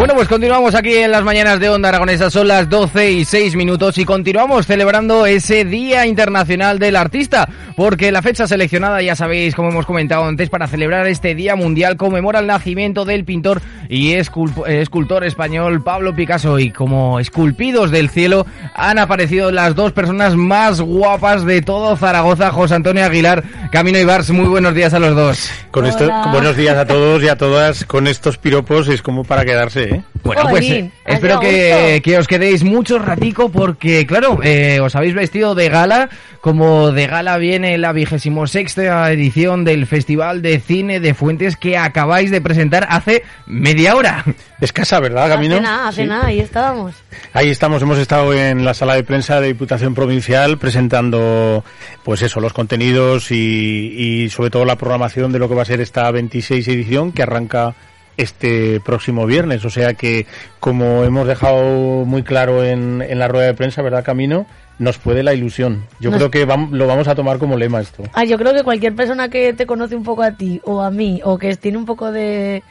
Bueno, 0.00 0.14
pues 0.14 0.28
continuamos 0.28 0.74
aquí 0.74 0.94
en 0.94 1.10
las 1.10 1.24
mañanas 1.24 1.60
de 1.60 1.68
Onda 1.68 1.90
Aragonesa, 1.90 2.30
son 2.30 2.48
las 2.48 2.70
12 2.70 3.12
y 3.12 3.26
6 3.26 3.54
minutos 3.54 3.98
y 3.98 4.06
continuamos 4.06 4.66
celebrando 4.66 5.26
ese 5.26 5.66
Día 5.66 6.06
Internacional 6.06 6.78
del 6.78 6.96
Artista, 6.96 7.46
porque 7.76 8.10
la 8.10 8.22
fecha 8.22 8.46
seleccionada, 8.46 9.02
ya 9.02 9.14
sabéis, 9.14 9.54
como 9.54 9.68
hemos 9.68 9.84
comentado 9.84 10.24
antes, 10.24 10.48
para 10.48 10.68
celebrar 10.68 11.06
este 11.06 11.34
Día 11.34 11.54
Mundial 11.54 11.98
conmemora 11.98 12.38
el 12.38 12.46
nacimiento 12.46 13.04
del 13.04 13.26
pintor 13.26 13.60
y 13.90 14.14
escultor 14.14 15.24
español 15.24 15.82
Pablo 15.82 16.16
Picasso. 16.16 16.58
Y 16.58 16.70
como 16.70 17.20
esculpidos 17.20 17.90
del 17.90 18.08
cielo 18.08 18.46
han 18.74 18.98
aparecido 18.98 19.52
las 19.52 19.74
dos 19.74 19.92
personas 19.92 20.34
más 20.34 20.80
guapas 20.80 21.44
de 21.44 21.60
todo 21.60 21.94
Zaragoza, 21.98 22.52
José 22.52 22.76
Antonio 22.76 23.04
Aguilar, 23.04 23.44
Camino 23.70 23.98
Ibars, 23.98 24.30
muy 24.30 24.46
buenos 24.46 24.74
días 24.74 24.94
a 24.94 24.98
los 24.98 25.14
dos. 25.14 25.50
Con 25.70 25.84
esto, 25.84 26.10
buenos 26.32 26.56
días 26.56 26.78
a 26.78 26.86
todos 26.86 27.22
y 27.22 27.28
a 27.28 27.36
todas. 27.36 27.84
Con 27.84 28.06
estos 28.06 28.38
piropos 28.38 28.88
es 28.88 29.02
como 29.02 29.24
para 29.24 29.44
quedarse, 29.44 29.89
¿eh? 29.90 30.02
Bueno, 30.22 30.42
pues 30.50 30.68
eh, 30.68 30.90
espero 31.06 31.40
que, 31.40 31.72
justo. 31.96 32.02
que 32.02 32.18
os 32.18 32.26
quedéis 32.28 32.62
mucho 32.64 32.98
ratico 32.98 33.50
porque, 33.50 34.06
claro, 34.06 34.38
eh, 34.42 34.78
os 34.80 34.94
habéis 34.94 35.14
vestido 35.14 35.54
de 35.54 35.68
gala, 35.70 36.10
como 36.40 36.92
de 36.92 37.06
gala 37.06 37.36
viene 37.38 37.78
la 37.78 37.92
vigésimo 37.92 38.46
sexta 38.46 39.10
edición 39.12 39.64
del 39.64 39.86
Festival 39.86 40.42
de 40.42 40.60
Cine 40.60 41.00
de 41.00 41.14
Fuentes 41.14 41.56
que 41.56 41.76
acabáis 41.78 42.30
de 42.30 42.40
presentar 42.40 42.86
hace 42.90 43.22
media 43.46 43.94
hora. 43.96 44.24
Escasa, 44.60 45.00
¿verdad, 45.00 45.28
Camino? 45.28 45.54
Hace 45.56 45.62
nada, 45.64 45.88
hace 45.88 46.02
Sí. 46.02 46.08
nada, 46.08 46.26
ahí 46.26 46.40
estábamos. 46.40 46.94
Ahí 47.32 47.48
estamos, 47.50 47.80
hemos 47.82 47.98
estado 47.98 48.34
en 48.34 48.64
la 48.64 48.74
sala 48.74 48.94
de 48.94 49.04
prensa 49.04 49.40
de 49.40 49.48
Diputación 49.48 49.94
Provincial 49.94 50.58
presentando, 50.58 51.64
pues 52.04 52.20
eso, 52.22 52.40
los 52.40 52.52
contenidos 52.52 53.30
y, 53.30 53.94
y 53.96 54.28
sobre 54.30 54.50
todo 54.50 54.64
la 54.66 54.76
programación 54.76 55.32
de 55.32 55.38
lo 55.38 55.48
que 55.48 55.54
va 55.54 55.62
a 55.62 55.66
ser 55.66 55.80
esta 55.80 56.10
26 56.10 56.68
edición 56.68 57.12
que 57.12 57.22
arranca 57.22 57.74
este 58.20 58.80
próximo 58.80 59.26
viernes. 59.26 59.64
O 59.64 59.70
sea 59.70 59.94
que, 59.94 60.26
como 60.60 61.04
hemos 61.04 61.26
dejado 61.26 62.04
muy 62.04 62.22
claro 62.22 62.64
en, 62.64 63.02
en 63.02 63.18
la 63.18 63.28
rueda 63.28 63.46
de 63.46 63.54
prensa, 63.54 63.82
¿verdad, 63.82 64.04
Camino? 64.04 64.46
Nos 64.78 64.96
puede 64.98 65.22
la 65.22 65.34
ilusión. 65.34 65.84
Yo 66.00 66.10
Nos- 66.10 66.18
creo 66.18 66.30
que 66.30 66.46
lo 66.74 66.86
vamos 66.86 67.06
a 67.08 67.14
tomar 67.14 67.38
como 67.38 67.56
lema 67.58 67.80
esto. 67.80 68.02
Ah, 68.14 68.24
yo 68.24 68.38
creo 68.38 68.54
que 68.54 68.62
cualquier 68.62 68.94
persona 68.94 69.28
que 69.28 69.52
te 69.52 69.66
conoce 69.66 69.94
un 69.94 70.04
poco 70.04 70.22
a 70.22 70.32
ti 70.32 70.60
o 70.64 70.80
a 70.80 70.90
mí 70.90 71.20
o 71.24 71.36
que 71.38 71.54
tiene 71.56 71.76
un 71.76 71.84
poco 71.84 72.12
de, 72.12 72.62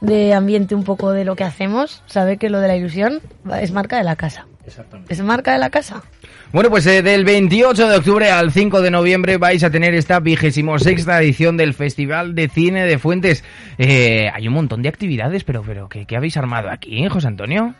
de 0.00 0.34
ambiente, 0.34 0.74
un 0.76 0.84
poco 0.84 1.10
de 1.10 1.24
lo 1.24 1.34
que 1.34 1.42
hacemos, 1.44 2.02
sabe 2.06 2.36
que 2.36 2.48
lo 2.48 2.60
de 2.60 2.68
la 2.68 2.76
ilusión 2.76 3.20
es 3.60 3.72
marca 3.72 3.96
de 3.98 4.04
la 4.04 4.14
casa. 4.14 4.46
Exactamente. 4.68 5.12
Es 5.12 5.20
marca 5.20 5.52
de 5.52 5.58
la 5.58 5.70
casa. 5.70 6.02
Bueno, 6.52 6.70
pues 6.70 6.86
eh, 6.86 7.02
del 7.02 7.24
28 7.24 7.88
de 7.88 7.96
octubre 7.96 8.30
al 8.30 8.52
5 8.52 8.80
de 8.80 8.90
noviembre 8.90 9.36
vais 9.36 9.62
a 9.64 9.70
tener 9.70 9.94
esta 9.94 10.20
vigésimo 10.20 10.78
sexta 10.78 11.20
edición 11.20 11.56
del 11.56 11.74
Festival 11.74 12.34
de 12.34 12.48
Cine 12.48 12.86
de 12.86 12.98
Fuentes. 12.98 13.44
Eh, 13.76 14.28
hay 14.32 14.48
un 14.48 14.54
montón 14.54 14.82
de 14.82 14.88
actividades, 14.88 15.44
pero, 15.44 15.62
pero 15.62 15.88
¿qué, 15.88 16.06
qué 16.06 16.16
habéis 16.16 16.36
armado 16.36 16.70
aquí, 16.70 17.06
José 17.08 17.26
Antonio? 17.26 17.74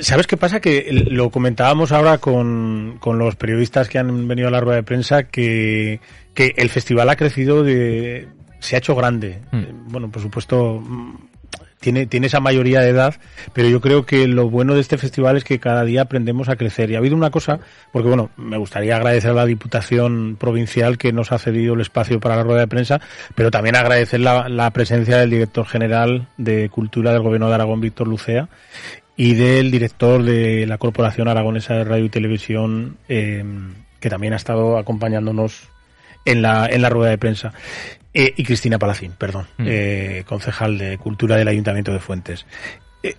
¿Sabes 0.00 0.28
qué 0.28 0.36
pasa? 0.36 0.60
Que 0.60 0.88
lo 1.10 1.30
comentábamos 1.30 1.90
ahora 1.90 2.18
con, 2.18 2.98
con 3.00 3.18
los 3.18 3.34
periodistas 3.34 3.88
que 3.88 3.98
han 3.98 4.28
venido 4.28 4.46
a 4.46 4.50
la 4.52 4.60
rueda 4.60 4.76
de 4.76 4.82
prensa, 4.84 5.24
que, 5.24 6.00
que 6.34 6.54
el 6.56 6.68
festival 6.68 7.10
ha 7.10 7.16
crecido, 7.16 7.64
de, 7.64 8.28
se 8.60 8.76
ha 8.76 8.78
hecho 8.78 8.94
grande. 8.94 9.40
Mm. 9.50 9.58
Eh, 9.58 9.66
Bueno, 9.88 10.08
por 10.08 10.22
supuesto, 10.22 10.80
tiene, 11.80 12.06
tiene 12.06 12.26
esa 12.26 12.40
mayoría 12.40 12.80
de 12.80 12.90
edad, 12.90 13.14
pero 13.52 13.68
yo 13.68 13.80
creo 13.80 14.04
que 14.04 14.28
lo 14.28 14.50
bueno 14.50 14.74
de 14.74 14.80
este 14.80 14.98
festival 14.98 15.36
es 15.36 15.44
que 15.44 15.58
cada 15.58 15.84
día 15.84 16.02
aprendemos 16.02 16.48
a 16.48 16.56
crecer. 16.56 16.90
Y 16.90 16.94
ha 16.94 16.98
habido 16.98 17.16
una 17.16 17.30
cosa, 17.30 17.60
porque 17.92 18.08
bueno, 18.08 18.30
me 18.36 18.58
gustaría 18.58 18.96
agradecer 18.96 19.30
a 19.30 19.34
la 19.34 19.46
Diputación 19.46 20.36
Provincial 20.38 20.98
que 20.98 21.12
nos 21.12 21.32
ha 21.32 21.38
cedido 21.38 21.74
el 21.74 21.80
espacio 21.80 22.20
para 22.20 22.36
la 22.36 22.42
rueda 22.42 22.60
de 22.60 22.68
prensa, 22.68 23.00
pero 23.34 23.50
también 23.50 23.76
agradecer 23.76 24.20
la, 24.20 24.48
la 24.48 24.70
presencia 24.70 25.16
del 25.16 25.30
director 25.30 25.66
general 25.66 26.28
de 26.36 26.68
Cultura 26.68 27.12
del 27.12 27.22
Gobierno 27.22 27.48
de 27.48 27.54
Aragón, 27.54 27.80
Víctor 27.80 28.08
Lucea, 28.08 28.48
y 29.16 29.34
del 29.34 29.70
director 29.70 30.22
de 30.22 30.66
la 30.66 30.78
Corporación 30.78 31.28
Aragonesa 31.28 31.74
de 31.74 31.84
Radio 31.84 32.04
y 32.04 32.10
Televisión, 32.10 32.98
eh, 33.08 33.44
que 34.00 34.10
también 34.10 34.32
ha 34.34 34.36
estado 34.36 34.78
acompañándonos 34.78 35.68
en 36.24 36.42
la, 36.42 36.66
en 36.66 36.82
la 36.82 36.90
rueda 36.90 37.10
de 37.10 37.18
prensa. 37.18 37.52
Eh, 38.12 38.34
y 38.36 38.42
Cristina 38.44 38.78
Palacín, 38.78 39.12
perdón, 39.16 39.46
Mm. 39.58 39.64
eh, 39.68 40.24
concejal 40.26 40.78
de 40.78 40.98
Cultura 40.98 41.36
del 41.36 41.48
Ayuntamiento 41.48 41.92
de 41.92 42.00
Fuentes. 42.00 42.44
Eh, 43.02 43.14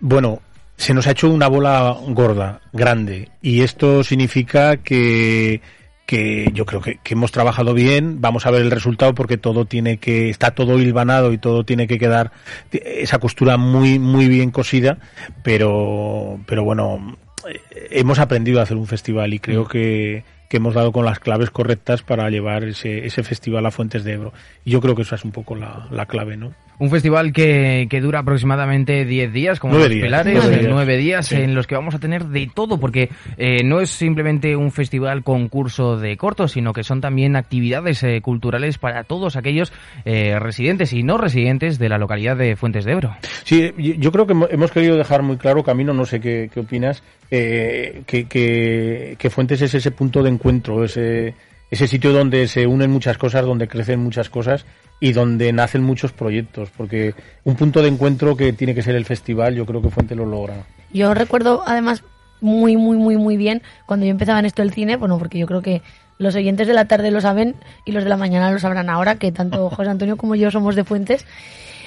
bueno, 0.00 0.40
se 0.76 0.94
nos 0.94 1.06
ha 1.06 1.12
hecho 1.12 1.28
una 1.30 1.48
bola 1.48 1.96
gorda, 2.08 2.60
grande, 2.72 3.30
y 3.42 3.62
esto 3.62 4.04
significa 4.04 4.76
que, 4.76 5.60
que 6.06 6.50
yo 6.54 6.64
creo 6.66 6.80
que, 6.80 6.98
que 7.02 7.14
hemos 7.14 7.32
trabajado 7.32 7.74
bien, 7.74 8.20
vamos 8.20 8.46
a 8.46 8.50
ver 8.52 8.62
el 8.62 8.70
resultado 8.70 9.14
porque 9.14 9.36
todo 9.38 9.64
tiene 9.64 9.96
que, 9.98 10.28
está 10.30 10.52
todo 10.52 10.78
hilvanado 10.78 11.32
y 11.32 11.38
todo 11.38 11.64
tiene 11.64 11.88
que 11.88 11.98
quedar 11.98 12.30
esa 12.70 13.18
costura 13.18 13.56
muy, 13.56 13.98
muy 13.98 14.28
bien 14.28 14.50
cosida, 14.52 14.98
pero, 15.42 16.38
pero 16.46 16.62
bueno, 16.62 17.16
eh, 17.48 17.60
hemos 17.90 18.18
aprendido 18.20 18.60
a 18.60 18.62
hacer 18.62 18.76
un 18.76 18.86
festival 18.86 19.34
y 19.34 19.40
creo 19.40 19.66
que, 19.66 20.22
que 20.48 20.58
hemos 20.58 20.74
dado 20.74 20.92
con 20.92 21.04
las 21.04 21.18
claves 21.18 21.50
correctas 21.50 22.02
para 22.02 22.28
llevar 22.30 22.64
ese, 22.64 23.06
ese 23.06 23.22
festival 23.22 23.66
a 23.66 23.70
Fuentes 23.70 24.04
de 24.04 24.12
Ebro. 24.12 24.32
Y 24.64 24.70
yo 24.70 24.80
creo 24.80 24.94
que 24.94 25.02
esa 25.02 25.16
es 25.16 25.24
un 25.24 25.32
poco 25.32 25.54
la, 25.54 25.88
la 25.90 26.06
clave, 26.06 26.36
¿no? 26.36 26.52
Un 26.78 26.90
festival 26.90 27.32
que, 27.32 27.86
que 27.88 28.00
dura 28.00 28.18
aproximadamente 28.18 29.04
10 29.04 29.32
días, 29.32 29.60
como 29.60 29.74
Nueve 29.74 29.88
los 29.88 29.94
días, 29.94 30.04
pilares, 30.24 30.68
nueve 30.68 30.94
eh, 30.94 30.98
días. 30.98 31.26
Sí. 31.26 31.36
en 31.36 31.54
los 31.54 31.66
que 31.66 31.74
vamos 31.74 31.94
a 31.94 31.98
tener 31.98 32.26
de 32.26 32.50
todo, 32.54 32.78
porque 32.78 33.08
eh, 33.38 33.62
no 33.64 33.80
es 33.80 33.88
simplemente 33.90 34.56
un 34.56 34.70
festival 34.70 35.22
concurso 35.22 35.96
de 35.96 36.16
cortos, 36.16 36.52
sino 36.52 36.72
que 36.72 36.84
son 36.84 37.00
también 37.00 37.34
actividades 37.36 38.02
eh, 38.02 38.20
culturales 38.20 38.78
para 38.78 39.04
todos 39.04 39.36
aquellos 39.36 39.72
eh, 40.04 40.38
residentes 40.38 40.92
y 40.92 41.02
no 41.02 41.16
residentes 41.18 41.78
de 41.78 41.88
la 41.88 41.98
localidad 41.98 42.36
de 42.36 42.56
Fuentes 42.56 42.84
de 42.84 42.92
Ebro. 42.92 43.16
Sí, 43.44 43.72
yo 43.98 44.12
creo 44.12 44.26
que 44.26 44.34
hemo- 44.34 44.48
hemos 44.50 44.70
querido 44.70 44.96
dejar 44.96 45.22
muy 45.22 45.36
claro, 45.38 45.62
Camino, 45.64 45.94
no 45.94 46.04
sé 46.04 46.20
qué, 46.20 46.50
qué 46.52 46.60
opinas, 46.60 47.02
eh, 47.30 48.02
que, 48.06 48.26
que, 48.26 49.16
que 49.18 49.30
Fuentes 49.30 49.62
es 49.62 49.74
ese 49.74 49.90
punto 49.92 50.22
de 50.22 50.30
encuentro, 50.30 50.84
ese, 50.84 51.34
ese 51.70 51.86
sitio 51.88 52.12
donde 52.12 52.46
se 52.48 52.66
unen 52.66 52.90
muchas 52.90 53.16
cosas, 53.18 53.44
donde 53.44 53.66
crecen 53.66 54.00
muchas 54.00 54.28
cosas 54.28 54.66
y 55.00 55.12
donde 55.12 55.52
nacen 55.52 55.82
muchos 55.82 56.12
proyectos, 56.12 56.70
porque 56.76 57.14
un 57.44 57.54
punto 57.56 57.82
de 57.82 57.88
encuentro 57.88 58.36
que 58.36 58.52
tiene 58.52 58.74
que 58.74 58.82
ser 58.82 58.94
el 58.94 59.04
festival, 59.04 59.54
yo 59.54 59.66
creo 59.66 59.82
que 59.82 59.90
Fuentes 59.90 60.16
lo 60.16 60.24
logra. 60.26 60.54
Yo 60.92 61.12
recuerdo 61.14 61.62
además 61.66 62.02
muy, 62.40 62.76
muy, 62.76 62.96
muy, 62.96 63.16
muy 63.16 63.36
bien 63.36 63.62
cuando 63.86 64.06
yo 64.06 64.10
empezaba 64.10 64.38
en 64.38 64.46
esto 64.46 64.62
del 64.62 64.72
cine, 64.72 64.96
bueno, 64.96 65.18
porque 65.18 65.38
yo 65.38 65.46
creo 65.46 65.60
que 65.62 65.82
los 66.18 66.34
oyentes 66.34 66.66
de 66.66 66.72
la 66.74 66.86
tarde 66.86 67.10
lo 67.10 67.20
saben 67.20 67.56
y 67.84 67.92
los 67.92 68.04
de 68.04 68.08
la 68.10 68.16
mañana 68.16 68.50
lo 68.50 68.58
sabrán 68.58 68.88
ahora, 68.88 69.16
que 69.16 69.32
tanto 69.32 69.68
José 69.76 69.90
Antonio 69.90 70.16
como 70.16 70.34
yo 70.34 70.50
somos 70.50 70.74
de 70.76 70.84
Fuentes. 70.84 71.26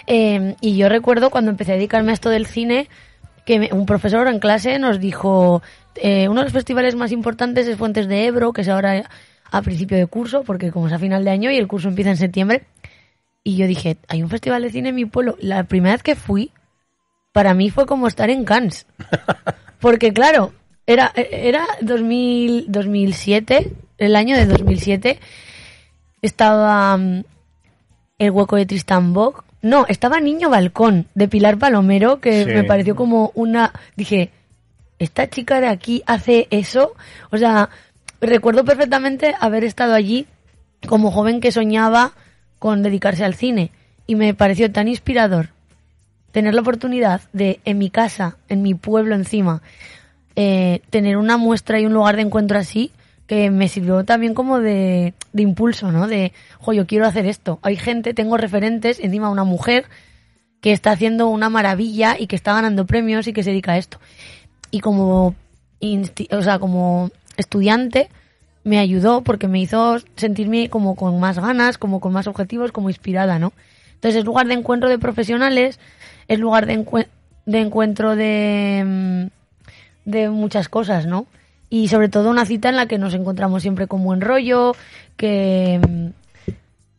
Eh, 0.07 0.55
y 0.61 0.75
yo 0.77 0.89
recuerdo 0.89 1.29
cuando 1.29 1.51
empecé 1.51 1.71
a 1.73 1.75
dedicarme 1.75 2.11
a 2.11 2.13
esto 2.13 2.29
del 2.29 2.45
cine, 2.45 2.87
que 3.45 3.59
me- 3.59 3.69
un 3.73 3.85
profesor 3.85 4.27
en 4.27 4.39
clase 4.39 4.77
nos 4.79 4.99
dijo, 4.99 5.61
eh, 5.95 6.27
uno 6.27 6.41
de 6.41 6.45
los 6.45 6.53
festivales 6.53 6.95
más 6.95 7.11
importantes 7.11 7.67
es 7.67 7.77
Fuentes 7.77 8.07
de 8.07 8.25
Ebro, 8.27 8.53
que 8.53 8.61
es 8.61 8.69
ahora 8.69 9.09
a 9.51 9.61
principio 9.63 9.97
de 9.97 10.05
curso, 10.05 10.43
porque 10.43 10.71
como 10.71 10.87
es 10.87 10.93
a 10.93 10.99
final 10.99 11.23
de 11.25 11.31
año 11.31 11.49
y 11.51 11.57
el 11.57 11.67
curso 11.67 11.87
empieza 11.89 12.11
en 12.11 12.17
septiembre. 12.17 12.63
Y 13.43 13.55
yo 13.55 13.67
dije, 13.67 13.97
hay 14.07 14.21
un 14.21 14.29
festival 14.29 14.61
de 14.63 14.71
cine 14.71 14.89
en 14.89 14.95
mi 14.95 15.05
pueblo. 15.05 15.35
La 15.39 15.63
primera 15.63 15.95
vez 15.95 16.03
que 16.03 16.15
fui, 16.15 16.51
para 17.31 17.53
mí 17.53 17.69
fue 17.69 17.85
como 17.85 18.07
estar 18.07 18.29
en 18.29 18.45
Cannes. 18.45 18.85
Porque 19.79 20.11
claro, 20.13 20.53
era, 20.85 21.11
era 21.15 21.65
2000, 21.81 22.65
2007, 22.67 23.71
el 23.97 24.15
año 24.15 24.35
de 24.35 24.45
2007. 24.45 25.19
Estaba 26.21 26.97
mm, 26.97 27.23
el 28.19 28.31
hueco 28.31 28.55
de 28.57 28.65
Tristan 28.65 29.13
Bog. 29.13 29.43
No, 29.61 29.85
estaba 29.87 30.19
Niño 30.19 30.49
Balcón, 30.49 31.07
de 31.15 31.27
Pilar 31.27 31.57
Palomero, 31.57 32.19
que 32.21 32.43
Sí. 32.45 32.49
me 32.51 32.63
pareció 32.63 32.95
como 32.95 33.31
una... 33.35 33.73
Dije, 33.95 34.31
esta 34.99 35.29
chica 35.29 35.59
de 35.61 35.67
aquí 35.67 36.03
hace 36.05 36.47
eso. 36.49 36.93
O 37.31 37.37
sea, 37.37 37.69
recuerdo 38.21 38.63
perfectamente 38.65 39.35
haber 39.39 39.63
estado 39.63 39.93
allí 39.93 40.27
como 40.87 41.11
joven 41.11 41.39
que 41.41 41.51
soñaba 41.51 42.13
con 42.59 42.83
dedicarse 42.83 43.25
al 43.25 43.33
cine 43.33 43.71
y 44.05 44.15
me 44.15 44.33
pareció 44.33 44.71
tan 44.71 44.87
inspirador 44.87 45.49
tener 46.31 46.53
la 46.53 46.61
oportunidad 46.61 47.21
de 47.33 47.59
en 47.65 47.77
mi 47.77 47.89
casa, 47.89 48.37
en 48.49 48.61
mi 48.61 48.73
pueblo 48.73 49.15
encima, 49.15 49.61
eh, 50.35 50.81
tener 50.89 51.17
una 51.17 51.37
muestra 51.37 51.79
y 51.79 51.85
un 51.85 51.93
lugar 51.93 52.15
de 52.15 52.21
encuentro 52.21 52.59
así 52.59 52.91
que 53.27 53.51
me 53.51 53.67
sirvió 53.67 54.03
también 54.03 54.33
como 54.33 54.59
de, 54.59 55.13
de 55.33 55.43
impulso, 55.43 55.91
¿no? 55.91 56.07
De, 56.07 56.33
jo, 56.59 56.73
yo 56.73 56.87
quiero 56.87 57.05
hacer 57.05 57.27
esto. 57.27 57.59
Hay 57.61 57.75
gente, 57.75 58.15
tengo 58.15 58.37
referentes, 58.37 58.99
encima 58.99 59.29
una 59.29 59.43
mujer 59.43 59.85
que 60.61 60.71
está 60.71 60.91
haciendo 60.91 61.27
una 61.27 61.47
maravilla 61.49 62.15
y 62.17 62.25
que 62.25 62.35
está 62.35 62.53
ganando 62.53 62.87
premios 62.87 63.27
y 63.27 63.33
que 63.33 63.43
se 63.43 63.51
dedica 63.51 63.73
a 63.73 63.77
esto. 63.77 63.99
Y 64.71 64.79
como, 64.79 65.35
o 66.31 66.41
sea, 66.41 66.57
como 66.57 67.11
estudiante 67.37 68.09
me 68.69 68.77
ayudó 68.77 69.21
porque 69.23 69.47
me 69.47 69.59
hizo 69.59 69.97
sentirme 70.15 70.69
como 70.69 70.95
con 70.95 71.19
más 71.19 71.39
ganas, 71.39 71.79
como 71.79 71.99
con 71.99 72.13
más 72.13 72.27
objetivos, 72.27 72.71
como 72.71 72.91
inspirada, 72.91 73.39
¿no? 73.39 73.51
Entonces 73.95 74.19
es 74.19 74.25
lugar 74.25 74.45
de 74.45 74.53
encuentro 74.53 74.89
de 74.89 74.99
profesionales, 74.99 75.79
es 76.27 76.37
lugar 76.37 76.67
de, 76.67 77.07
de 77.47 77.59
encuentro 77.59 78.15
de, 78.15 78.83
mm, 78.85 80.09
de 80.09 80.29
muchas 80.29 80.69
cosas, 80.69 81.07
¿no? 81.07 81.25
Y 81.71 81.87
sobre 81.87 82.09
todo 82.09 82.29
una 82.29 82.45
cita 82.45 82.69
en 82.69 82.75
la 82.75 82.85
que 82.85 82.99
nos 82.99 83.15
encontramos 83.15 83.63
siempre 83.63 83.87
con 83.87 84.03
buen 84.03 84.21
rollo, 84.21 84.75
que, 85.17 85.81
mm, 85.83 86.51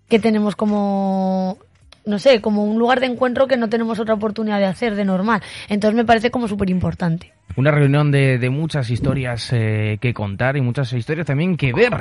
que 0.09 0.19
tenemos 0.19 0.57
como 0.57 1.57
no 2.05 2.19
sé, 2.19 2.41
como 2.41 2.65
un 2.65 2.79
lugar 2.79 3.01
de 3.01 3.07
encuentro 3.07 3.47
que 3.47 3.57
no 3.57 3.69
tenemos 3.69 3.99
otra 3.99 4.15
oportunidad 4.15 4.59
de 4.59 4.67
hacer 4.67 4.95
de 4.95 5.05
normal. 5.05 5.43
Entonces 5.69 5.97
me 5.97 6.05
parece 6.05 6.31
como 6.31 6.49
súper 6.49 6.71
importante. 6.71 7.33
Una 7.57 7.71
reunión 7.71 8.11
de, 8.11 8.39
de 8.39 8.51
muchas 8.51 8.91
historias 8.91 9.53
eh, 9.53 9.99
que 10.01 10.15
contar 10.15 10.57
y 10.57 10.61
muchas 10.61 10.93
historias 10.93 11.27
también 11.27 11.57
que 11.57 11.73
ver. 11.73 11.93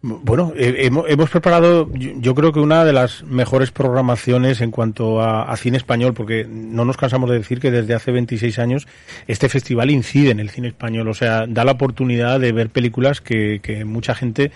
Bueno, 0.00 0.52
hemos, 0.54 1.28
preparado, 1.28 1.90
yo, 1.92 2.32
creo 2.36 2.52
que 2.52 2.60
una 2.60 2.84
de 2.84 2.92
las 2.92 3.24
mejores 3.24 3.72
programaciones 3.72 4.60
en 4.60 4.70
cuanto 4.70 5.20
a, 5.20 5.56
cine 5.56 5.76
español, 5.76 6.14
porque 6.14 6.46
no 6.48 6.84
nos 6.84 6.96
cansamos 6.96 7.28
de 7.28 7.38
decir 7.38 7.58
que 7.58 7.72
desde 7.72 7.94
hace 7.94 8.12
26 8.12 8.60
años 8.60 8.86
este 9.26 9.48
festival 9.48 9.90
incide 9.90 10.30
en 10.30 10.38
el 10.38 10.50
cine 10.50 10.68
español, 10.68 11.08
o 11.08 11.14
sea, 11.14 11.46
da 11.48 11.64
la 11.64 11.72
oportunidad 11.72 12.38
de 12.38 12.52
ver 12.52 12.70
películas 12.70 13.20
que, 13.20 13.58
que 13.60 13.84
mucha 13.84 14.14
gente, 14.14 14.52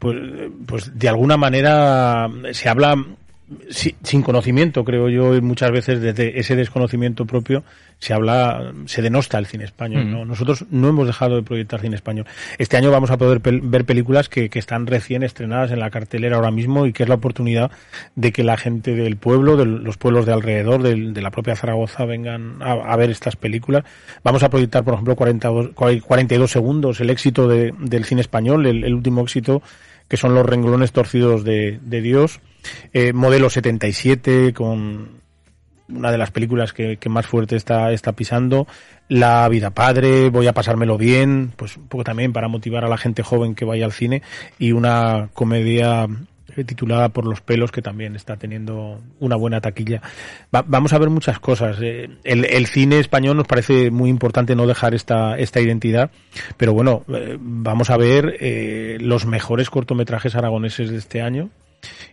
pues, 0.00 0.16
pues 0.66 0.98
de 0.98 1.08
alguna 1.08 1.36
manera 1.36 2.28
se 2.50 2.68
habla 2.68 2.96
sin 3.68 4.22
conocimiento, 4.22 4.84
creo 4.84 5.08
yo, 5.08 5.34
y 5.34 5.40
muchas 5.40 5.70
veces 5.70 6.00
desde 6.00 6.38
ese 6.38 6.56
desconocimiento 6.56 7.26
propio 7.26 7.64
se 8.02 8.12
habla, 8.14 8.72
se 8.86 9.00
denosta 9.00 9.38
el 9.38 9.46
cine 9.46 9.64
español. 9.64 10.10
¿no? 10.10 10.24
Mm. 10.24 10.28
Nosotros 10.28 10.64
no 10.70 10.88
hemos 10.88 11.06
dejado 11.06 11.36
de 11.36 11.42
proyectar 11.42 11.80
cine 11.80 11.94
español. 11.94 12.26
Este 12.58 12.76
año 12.76 12.90
vamos 12.90 13.12
a 13.12 13.16
poder 13.16 13.40
ver 13.40 13.84
películas 13.84 14.28
que, 14.28 14.50
que, 14.50 14.58
están 14.58 14.88
recién 14.88 15.22
estrenadas 15.22 15.70
en 15.70 15.78
la 15.78 15.90
cartelera 15.90 16.34
ahora 16.34 16.50
mismo 16.50 16.86
y 16.86 16.92
que 16.92 17.04
es 17.04 17.08
la 17.08 17.14
oportunidad 17.14 17.70
de 18.16 18.32
que 18.32 18.42
la 18.42 18.56
gente 18.56 18.96
del 18.96 19.16
pueblo, 19.16 19.56
de 19.56 19.66
los 19.66 19.98
pueblos 19.98 20.26
de 20.26 20.32
alrededor, 20.32 20.82
de, 20.82 21.22
la 21.22 21.30
propia 21.30 21.54
Zaragoza, 21.54 22.04
vengan 22.04 22.60
a, 22.60 22.96
ver 22.96 23.10
estas 23.10 23.36
películas. 23.36 23.84
Vamos 24.24 24.42
a 24.42 24.50
proyectar, 24.50 24.82
por 24.82 24.94
ejemplo, 24.94 25.14
42, 25.14 25.70
42 25.74 26.50
segundos, 26.50 27.00
el 27.00 27.10
éxito 27.10 27.46
del 27.46 28.04
cine 28.04 28.20
español, 28.20 28.66
el, 28.66 28.92
último 28.94 29.22
éxito 29.22 29.62
que 30.12 30.18
son 30.18 30.34
los 30.34 30.44
renglones 30.44 30.92
torcidos 30.92 31.42
de, 31.42 31.80
de 31.80 32.02
Dios 32.02 32.42
eh, 32.92 33.14
modelo 33.14 33.48
77 33.48 34.52
con 34.52 35.22
una 35.88 36.12
de 36.12 36.18
las 36.18 36.30
películas 36.30 36.74
que, 36.74 36.98
más 37.08 37.26
fuerte 37.26 37.56
está, 37.56 37.92
está 37.92 38.12
pisando. 38.12 38.66
La 39.08 39.48
vida 39.48 39.70
padre, 39.70 40.28
voy 40.28 40.46
a 40.46 40.52
pasármelo 40.52 40.98
bien, 40.98 41.52
pues 41.56 41.78
un 41.78 41.88
poco 41.88 42.04
también 42.04 42.32
para 42.32 42.48
motivar 42.48 42.84
a 42.84 42.88
la 42.88 42.98
gente 42.98 43.22
joven 43.22 43.54
que 43.54 43.64
vaya 43.64 43.86
al 43.86 43.92
cine. 43.92 44.22
Y 44.58 44.72
una 44.72 45.30
comedia 45.34 46.06
titulada 46.66 47.08
Por 47.10 47.26
los 47.26 47.40
pelos 47.40 47.72
que 47.72 47.82
también 47.82 48.16
está 48.16 48.36
teniendo 48.36 49.00
una 49.20 49.36
buena 49.36 49.60
taquilla. 49.60 50.02
vamos 50.50 50.92
a 50.92 50.98
ver 50.98 51.10
muchas 51.10 51.38
cosas. 51.38 51.78
Eh, 51.80 52.08
el, 52.24 52.66
cine 52.66 52.98
español 52.98 53.36
nos 53.36 53.46
parece 53.46 53.90
muy 53.90 54.10
importante 54.10 54.54
no 54.54 54.66
dejar 54.66 54.94
esta, 54.94 55.38
esta 55.38 55.60
identidad, 55.60 56.10
pero 56.56 56.72
bueno, 56.72 57.04
vamos 57.38 57.90
a 57.90 57.96
ver 57.96 58.36
los 59.00 59.26
mejores 59.26 59.70
cortometrajes 59.70 60.34
aragoneses 60.34 60.90
de 60.90 60.98
este 60.98 61.22
año 61.22 61.50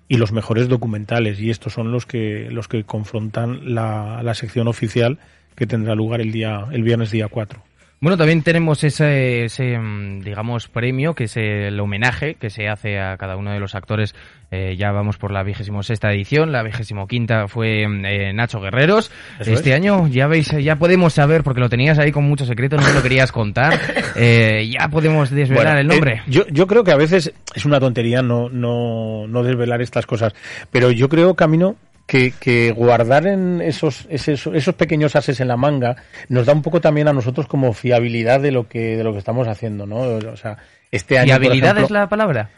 y 0.08 0.18
los 0.18 0.32
mejores 0.32 0.68
documentales 0.68 1.40
y 1.40 1.50
estos 1.50 1.74
son 1.74 1.92
los 1.92 2.06
que 2.06 2.50
los 2.52 2.68
que 2.68 2.84
confrontan 2.84 3.74
la, 3.74 4.22
la 4.24 4.34
sección 4.34 4.68
oficial 4.68 5.20
que 5.56 5.68
tendrá 5.68 5.96
lugar 5.96 6.22
el 6.22 6.32
día 6.32 6.66
el 6.72 6.84
viernes 6.84 7.12
día 7.12 7.28
4. 7.28 7.69
Bueno, 8.02 8.16
también 8.16 8.44
tenemos 8.44 8.82
ese, 8.86 9.44
ese, 9.44 9.78
mm, 9.78 10.22
digamos, 10.22 10.70
premio, 10.70 11.16
que 11.16 11.26
es 11.26 11.36
el 11.36 11.78
homenaje 11.82 12.36
que 12.36 12.50
se 12.50 12.70
hace 12.70 12.98
a 12.98 13.18
cada 13.18 13.36
uno 13.36 13.52
de 13.52 13.60
los 13.60 13.76
actores. 13.76 14.16
Eh, 14.52 14.78
ya 14.78 14.92
vamos 14.92 15.18
por 15.18 15.32
la 15.32 15.44
vigésimo 15.44 15.84
sexta 15.84 16.12
edición, 16.14 16.54
la 16.54 16.64
vigésimo 16.64 17.08
quinta 17.08 17.50
fue 17.50 17.86
mm, 17.86 18.06
eh, 18.06 18.34
Nacho 18.34 18.62
Guerreros. 18.62 19.12
este 19.40 19.74
año 19.74 20.08
ya 20.08 20.28
veis, 20.28 20.50
ya 20.50 20.78
podemos 20.78 21.14
saber, 21.14 21.44
porque 21.44 21.60
lo 21.60 21.68
tenías 21.68 22.00
ahí 22.00 22.14
con 22.14 22.24
mucho 22.24 22.46
secreto, 22.46 22.78
no 22.78 22.84
me 22.84 22.94
lo 22.94 23.04
querías 23.04 23.34
contar, 23.34 23.78
eh, 24.16 24.68
ya 24.72 24.88
podemos 24.88 25.30
desvelar 25.30 25.78
el 25.78 25.88
nombre. 25.88 26.22
yo, 26.28 26.48
yo 26.48 26.68
creo 26.68 26.86
que 26.86 26.92
a 26.92 26.98
veces 26.98 27.34
es 27.54 27.66
una 27.66 27.82
tontería 27.82 28.22
no, 28.22 28.48
no, 28.50 29.28
no 29.28 29.44
desvelar 29.44 29.82
estas 29.82 30.06
cosas, 30.06 30.34
pero 30.72 30.90
yo 30.90 31.10
creo, 31.10 31.36
Camino, 31.36 31.76
que, 32.10 32.74
guardar 32.76 33.28
en 33.28 33.62
esos, 33.62 34.08
esos, 34.10 34.48
esos, 34.56 34.74
pequeños 34.74 35.16
ases 35.16 35.40
en 35.40 35.48
la 35.48 35.58
manga 35.58 35.96
nos 36.28 36.48
da 36.48 36.54
un 36.54 36.64
poco 36.64 36.82
también 36.82 37.08
a 37.08 37.14
nosotros 37.14 37.48
como 37.48 37.72
fiabilidad 37.74 38.40
de 38.40 38.52
lo 38.52 38.68
que, 38.68 38.98
de 38.98 39.04
lo 39.04 39.12
que 39.12 39.20
estamos 39.20 39.48
haciendo, 39.48 39.86
¿no? 39.86 39.98
O 39.98 40.36
sea, 40.36 40.58
este 40.92 41.20
año. 41.20 41.28
¿Fiabilidad 41.28 41.78
es 41.78 41.92
la 41.92 42.10
palabra? 42.10 42.50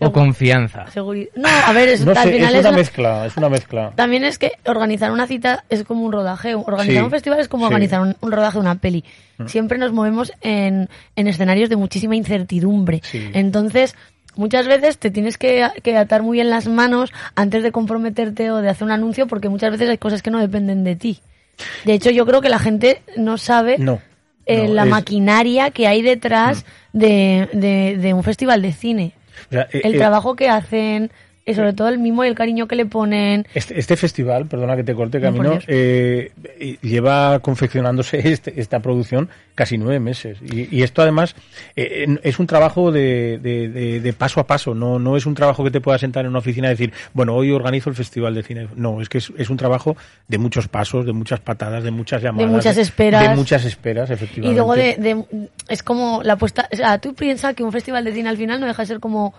¿O 0.00 0.10
confianza? 0.10 0.86
No, 0.96 1.48
a 1.48 1.72
ver, 1.72 1.90
es, 1.90 2.04
al 2.04 2.30
final 2.30 2.54
es 2.54 2.60
una 2.66 2.72
mezcla, 2.72 3.26
es 3.26 3.36
una 3.36 3.48
mezcla. 3.48 3.92
También 3.94 4.24
es 4.24 4.38
que 4.38 4.52
organizar 4.64 5.12
una 5.12 5.26
cita 5.28 5.64
es 5.68 5.84
como 5.84 6.04
un 6.04 6.10
rodaje. 6.10 6.54
Organizar 6.56 7.04
un 7.04 7.10
festival 7.10 7.38
es 7.38 7.48
como 7.48 7.66
organizar 7.66 8.00
un, 8.00 8.32
rodaje 8.32 8.58
de 8.58 8.60
una 8.60 8.74
peli. 8.76 9.04
Mm. 9.38 9.46
Siempre 9.46 9.78
nos 9.78 9.92
movemos 9.92 10.32
en, 10.40 10.88
en 11.14 11.26
escenarios 11.28 11.68
de 11.68 11.76
muchísima 11.76 12.16
incertidumbre. 12.16 13.02
Entonces, 13.12 13.94
muchas 14.36 14.66
veces 14.66 14.98
te 14.98 15.10
tienes 15.10 15.38
que, 15.38 15.62
atar 15.62 16.22
muy 16.22 16.40
en 16.40 16.50
las 16.50 16.66
manos 16.66 17.12
antes 17.34 17.62
de 17.62 17.72
comprometerte 17.72 18.50
o 18.50 18.56
de 18.56 18.68
hacer 18.68 18.84
un 18.84 18.92
anuncio 18.92 19.26
porque 19.26 19.48
muchas 19.48 19.70
veces 19.70 19.88
hay 19.88 19.98
cosas 19.98 20.22
que 20.22 20.30
no 20.30 20.38
dependen 20.38 20.84
de 20.84 20.96
ti. 20.96 21.20
De 21.84 21.94
hecho, 21.94 22.10
yo 22.10 22.26
creo 22.26 22.40
que 22.40 22.48
la 22.48 22.58
gente 22.58 23.02
no 23.16 23.38
sabe 23.38 23.76
eh, 24.46 24.68
la 24.68 24.84
maquinaria 24.84 25.70
que 25.70 25.86
hay 25.86 26.02
detrás 26.02 26.64
de, 26.92 27.48
de, 28.00 28.14
un 28.14 28.22
festival 28.22 28.62
de 28.62 28.72
cine. 28.72 29.12
el 29.50 29.94
eh, 29.94 29.98
trabajo 29.98 30.34
que 30.34 30.48
hacen, 30.48 31.10
y 31.46 31.54
sobre 31.54 31.74
todo 31.74 31.88
el 31.88 31.98
mimo 31.98 32.24
y 32.24 32.28
el 32.28 32.34
cariño 32.34 32.66
que 32.66 32.76
le 32.76 32.86
ponen. 32.86 33.46
Este, 33.54 33.78
este 33.78 33.96
festival, 33.96 34.46
perdona 34.46 34.76
que 34.76 34.84
te 34.84 34.94
corte 34.94 35.20
camino, 35.20 35.58
eh, 35.66 36.32
lleva 36.80 37.38
confeccionándose 37.40 38.18
este, 38.32 38.60
esta 38.60 38.80
producción 38.80 39.28
casi 39.54 39.76
nueve 39.76 40.00
meses. 40.00 40.38
Y, 40.42 40.82
esto 40.82 41.02
además 41.02 41.34
eh, 41.76 42.06
es 42.22 42.38
un 42.38 42.46
trabajo 42.46 42.90
de, 42.90 43.38
de, 43.38 44.12
paso 44.12 44.40
a 44.40 44.46
paso, 44.46 44.74
no, 44.74 44.98
no 44.98 45.16
es 45.16 45.26
un 45.26 45.34
trabajo 45.34 45.62
que 45.64 45.70
te 45.70 45.80
puedas 45.80 46.00
sentar 46.00 46.24
en 46.24 46.30
una 46.30 46.38
oficina 46.38 46.68
y 46.68 46.70
decir, 46.70 46.92
bueno, 47.12 47.34
hoy 47.34 47.50
organizo 47.50 47.90
el 47.90 47.96
festival 47.96 48.34
de 48.34 48.42
cine. 48.42 48.68
No, 48.76 49.00
es 49.00 49.08
que 49.08 49.18
es, 49.18 49.50
un 49.50 49.56
trabajo 49.56 49.96
de 50.28 50.38
muchos 50.38 50.68
pasos, 50.68 51.04
de 51.04 51.12
muchas 51.12 51.40
patadas, 51.40 51.84
de 51.84 51.90
muchas 51.90 52.22
llamadas. 52.22 52.48
De 52.48 52.56
muchas 52.56 52.76
esperas. 52.76 53.28
De 53.28 53.36
muchas 53.36 53.64
esperas, 53.64 54.10
efectivamente. 54.10 54.52
Y 54.52 54.56
luego 54.56 54.74
de, 54.74 55.24
es 55.68 55.82
como 55.82 56.22
la 56.22 56.36
puesta, 56.36 56.68
o 56.72 56.76
sea, 56.76 56.98
tú 56.98 57.14
piensas 57.14 57.54
que 57.54 57.62
un 57.62 57.72
festival 57.72 58.04
de 58.04 58.12
cine 58.12 58.28
al 58.28 58.36
final 58.36 58.60
no 58.60 58.66
deja 58.66 58.82
de 58.82 58.86
ser 58.86 59.00
como 59.00 59.34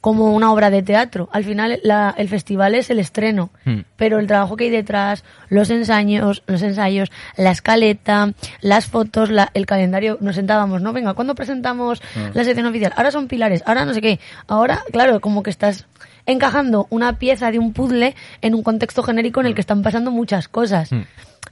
como 0.00 0.34
una 0.34 0.52
obra 0.52 0.70
de 0.70 0.82
teatro. 0.82 1.28
Al 1.32 1.44
final 1.44 1.80
el 2.16 2.28
festival 2.28 2.74
es 2.74 2.90
el 2.90 2.98
estreno, 2.98 3.50
hmm. 3.64 3.80
pero 3.96 4.18
el 4.18 4.26
trabajo 4.26 4.56
que 4.56 4.64
hay 4.64 4.70
detrás, 4.70 5.24
los 5.48 5.70
ensayos, 5.70 6.42
los 6.46 6.62
ensayos, 6.62 7.10
la 7.36 7.50
escaleta, 7.50 8.32
las 8.60 8.86
fotos, 8.86 9.30
el 9.54 9.66
calendario, 9.66 10.18
nos 10.20 10.36
sentábamos, 10.36 10.82
¿no? 10.82 10.92
Venga, 10.92 11.14
¿cuándo 11.14 11.34
presentamos 11.34 12.00
hmm. 12.14 12.30
la 12.34 12.44
sección 12.44 12.66
oficial? 12.66 12.92
Ahora 12.96 13.10
son 13.10 13.28
pilares, 13.28 13.62
ahora 13.66 13.84
no 13.84 13.94
sé 13.94 14.00
qué. 14.00 14.20
Ahora, 14.46 14.82
claro, 14.92 15.20
como 15.20 15.42
que 15.42 15.50
estás 15.50 15.86
encajando 16.26 16.86
una 16.90 17.18
pieza 17.18 17.50
de 17.50 17.58
un 17.58 17.72
puzzle 17.72 18.14
en 18.42 18.54
un 18.54 18.62
contexto 18.62 19.02
genérico 19.02 19.40
en 19.40 19.46
el 19.46 19.54
que 19.54 19.60
están 19.60 19.82
pasando 19.82 20.10
muchas 20.10 20.48
cosas. 20.48 20.92
Hmm. 20.92 21.02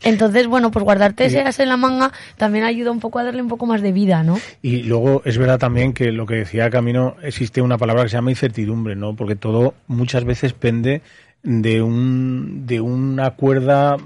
Entonces, 0.02 0.46
bueno, 0.46 0.70
pues 0.70 0.84
guardarte 0.84 1.24
ese 1.24 1.40
as 1.40 1.58
en 1.58 1.68
la 1.68 1.76
manga 1.76 2.12
también 2.36 2.64
ayuda 2.64 2.90
un 2.90 3.00
poco 3.00 3.18
a 3.18 3.24
darle 3.24 3.42
un 3.42 3.48
poco 3.48 3.66
más 3.66 3.82
de 3.82 3.92
vida, 3.92 4.22
¿no? 4.22 4.38
Y 4.62 4.82
luego 4.84 5.22
es 5.24 5.38
verdad 5.38 5.58
también 5.58 5.92
que 5.92 6.12
lo 6.12 6.26
que 6.26 6.36
decía 6.36 6.70
Camino, 6.70 7.16
existe 7.22 7.62
una 7.62 7.78
palabra 7.78 8.04
que 8.04 8.10
se 8.10 8.16
llama 8.16 8.30
incertidumbre, 8.30 8.94
¿no? 8.94 9.16
Porque 9.16 9.34
todo 9.34 9.74
muchas 9.88 10.24
veces 10.24 10.52
pende 10.52 11.02
de 11.42 11.82
un 11.82 12.66
de 12.66 12.80
una 12.80 13.30
cuerda 13.30 13.96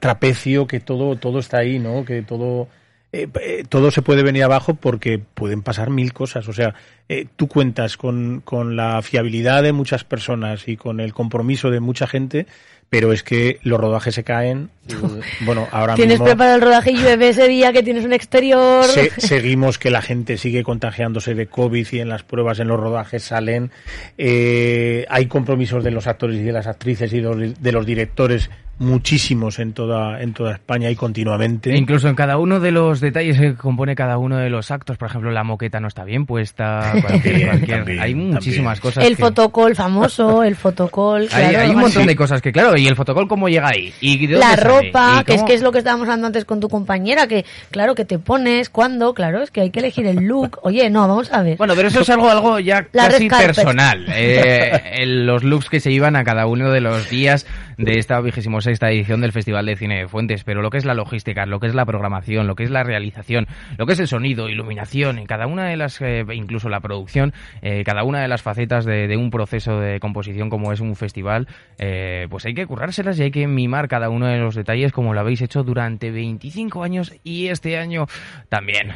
trapecio 0.00 0.66
que 0.66 0.80
todo 0.80 1.16
todo 1.16 1.38
está 1.38 1.58
ahí, 1.58 1.78
¿no? 1.78 2.04
Que 2.04 2.22
todo 2.22 2.68
eh, 3.14 3.28
eh, 3.40 3.64
todo 3.68 3.92
se 3.92 4.02
puede 4.02 4.24
venir 4.24 4.42
abajo 4.42 4.74
porque 4.74 5.20
pueden 5.20 5.62
pasar 5.62 5.88
mil 5.88 6.12
cosas. 6.12 6.48
O 6.48 6.52
sea, 6.52 6.74
eh, 7.08 7.28
tú 7.36 7.46
cuentas 7.46 7.96
con, 7.96 8.42
con, 8.44 8.74
la 8.74 9.00
fiabilidad 9.02 9.62
de 9.62 9.72
muchas 9.72 10.02
personas 10.02 10.66
y 10.66 10.76
con 10.76 10.98
el 10.98 11.14
compromiso 11.14 11.70
de 11.70 11.78
mucha 11.78 12.08
gente, 12.08 12.48
pero 12.90 13.12
es 13.12 13.22
que 13.22 13.58
los 13.62 13.80
rodajes 13.80 14.14
se 14.14 14.24
caen. 14.24 14.70
bueno, 15.40 15.66
ahora 15.72 15.94
Tienes 15.94 16.14
mismo 16.14 16.26
preparado 16.26 16.56
el 16.56 16.62
rodaje 16.62 16.90
y 16.92 16.96
llueve 16.98 17.28
ese 17.30 17.48
día 17.48 17.72
que 17.72 17.82
tienes 17.82 18.04
un 18.04 18.12
exterior. 18.12 18.84
se- 18.84 19.10
seguimos 19.18 19.78
que 19.78 19.90
la 19.90 20.02
gente 20.02 20.36
sigue 20.36 20.62
contagiándose 20.62 21.34
de 21.34 21.46
COVID 21.46 21.86
y 21.92 22.00
en 22.00 22.08
las 22.08 22.22
pruebas, 22.22 22.60
en 22.60 22.68
los 22.68 22.78
rodajes 22.78 23.22
salen. 23.24 23.70
Eh, 24.18 25.06
hay 25.08 25.26
compromisos 25.26 25.82
de 25.84 25.90
los 25.90 26.06
actores 26.06 26.36
y 26.36 26.42
de 26.42 26.52
las 26.52 26.66
actrices 26.66 27.12
y 27.12 27.20
de 27.20 27.72
los, 27.72 27.86
directores 27.86 28.50
muchísimos 28.76 29.60
en 29.60 29.72
toda 29.72 30.20
en 30.20 30.32
toda 30.34 30.52
España 30.54 30.90
y 30.90 30.96
continuamente. 30.96 31.70
E 31.72 31.76
incluso 31.76 32.08
en 32.08 32.16
cada 32.16 32.38
uno 32.38 32.58
de 32.58 32.72
los 32.72 33.00
detalles 33.00 33.38
que 33.38 33.54
compone 33.54 33.94
cada 33.94 34.18
uno 34.18 34.36
de 34.38 34.50
los 34.50 34.72
actos, 34.72 34.96
por 34.98 35.08
ejemplo, 35.08 35.30
la 35.30 35.44
moqueta 35.44 35.78
no 35.78 35.86
está 35.86 36.02
bien 36.04 36.26
puesta, 36.26 36.92
cualquier- 37.00 37.22
También, 37.22 37.48
cualquier- 37.50 37.76
también, 37.78 38.00
hay 38.00 38.14
muchísimas 38.16 38.80
cosas. 38.80 39.04
el 39.04 39.16
que- 39.16 39.22
fotocall 39.22 39.76
famoso, 39.76 40.42
el 40.42 40.56
fotocall. 40.56 41.22
Hay, 41.32 41.50
claro, 41.50 41.58
hay 41.60 41.70
un 41.70 41.80
montón 41.82 42.06
de 42.06 42.16
cosas 42.16 42.42
que, 42.42 42.50
claro, 42.52 42.73
¿y 42.76 42.86
el 42.86 42.96
fotocall 42.96 43.28
cómo 43.28 43.48
llega 43.48 43.68
ahí? 43.68 43.92
¿Y 44.00 44.26
de 44.26 44.36
La 44.36 44.56
ropa, 44.56 45.18
¿Y 45.20 45.24
que 45.24 45.34
es 45.34 45.42
que 45.42 45.54
es 45.54 45.62
lo 45.62 45.72
que 45.72 45.78
estábamos 45.78 46.06
hablando 46.06 46.26
antes 46.26 46.44
con 46.44 46.60
tu 46.60 46.68
compañera, 46.68 47.26
que 47.26 47.44
claro, 47.70 47.94
que 47.94 48.04
te 48.04 48.18
pones, 48.18 48.68
cuándo, 48.70 49.14
claro, 49.14 49.42
es 49.42 49.50
que 49.50 49.60
hay 49.60 49.70
que 49.70 49.80
elegir 49.80 50.06
el 50.06 50.24
look. 50.24 50.58
Oye, 50.62 50.88
no, 50.90 51.00
vamos 51.06 51.32
a 51.32 51.42
ver. 51.42 51.56
Bueno, 51.56 51.74
pero 51.76 51.88
eso 51.88 52.00
es 52.00 52.10
algo, 52.10 52.28
algo 52.30 52.58
ya 52.58 52.86
La 52.92 53.08
casi 53.08 53.28
personal. 53.28 54.06
Eh, 54.16 55.04
los 55.06 55.42
looks 55.44 55.68
que 55.68 55.80
se 55.80 55.90
iban 55.90 56.16
a 56.16 56.24
cada 56.24 56.46
uno 56.46 56.70
de 56.70 56.80
los 56.80 57.10
días 57.10 57.46
de 57.76 57.98
esta 57.98 58.20
vigésimo 58.20 58.60
sexta 58.60 58.90
edición 58.90 59.20
del 59.20 59.32
Festival 59.32 59.66
de 59.66 59.76
Cine 59.76 59.98
de 59.98 60.08
Fuentes, 60.08 60.44
pero 60.44 60.62
lo 60.62 60.70
que 60.70 60.78
es 60.78 60.84
la 60.84 60.94
logística, 60.94 61.46
lo 61.46 61.60
que 61.60 61.66
es 61.66 61.74
la 61.74 61.84
programación, 61.84 62.46
lo 62.46 62.54
que 62.54 62.64
es 62.64 62.70
la 62.70 62.82
realización, 62.82 63.46
lo 63.78 63.86
que 63.86 63.94
es 63.94 64.00
el 64.00 64.08
sonido, 64.08 64.48
iluminación, 64.48 65.18
en 65.18 65.26
cada 65.26 65.46
una 65.46 65.66
de 65.66 65.76
las, 65.76 66.00
eh, 66.00 66.24
incluso 66.32 66.68
la 66.68 66.80
producción, 66.80 67.32
eh, 67.62 67.82
cada 67.84 68.04
una 68.04 68.20
de 68.20 68.28
las 68.28 68.42
facetas 68.42 68.84
de, 68.84 69.08
de 69.08 69.16
un 69.16 69.30
proceso 69.30 69.80
de 69.80 70.00
composición 70.00 70.50
como 70.50 70.72
es 70.72 70.80
un 70.80 70.96
festival, 70.96 71.48
eh, 71.78 72.26
pues 72.30 72.44
hay 72.46 72.54
que 72.54 72.66
currárselas 72.66 73.18
y 73.18 73.24
hay 73.24 73.30
que 73.30 73.46
mimar 73.46 73.88
cada 73.88 74.08
uno 74.08 74.26
de 74.26 74.38
los 74.38 74.54
detalles 74.54 74.92
como 74.92 75.14
lo 75.14 75.20
habéis 75.20 75.42
hecho 75.42 75.62
durante 75.62 76.10
25 76.10 76.82
años 76.82 77.14
y 77.24 77.48
este 77.48 77.78
año 77.78 78.06
también. 78.48 78.92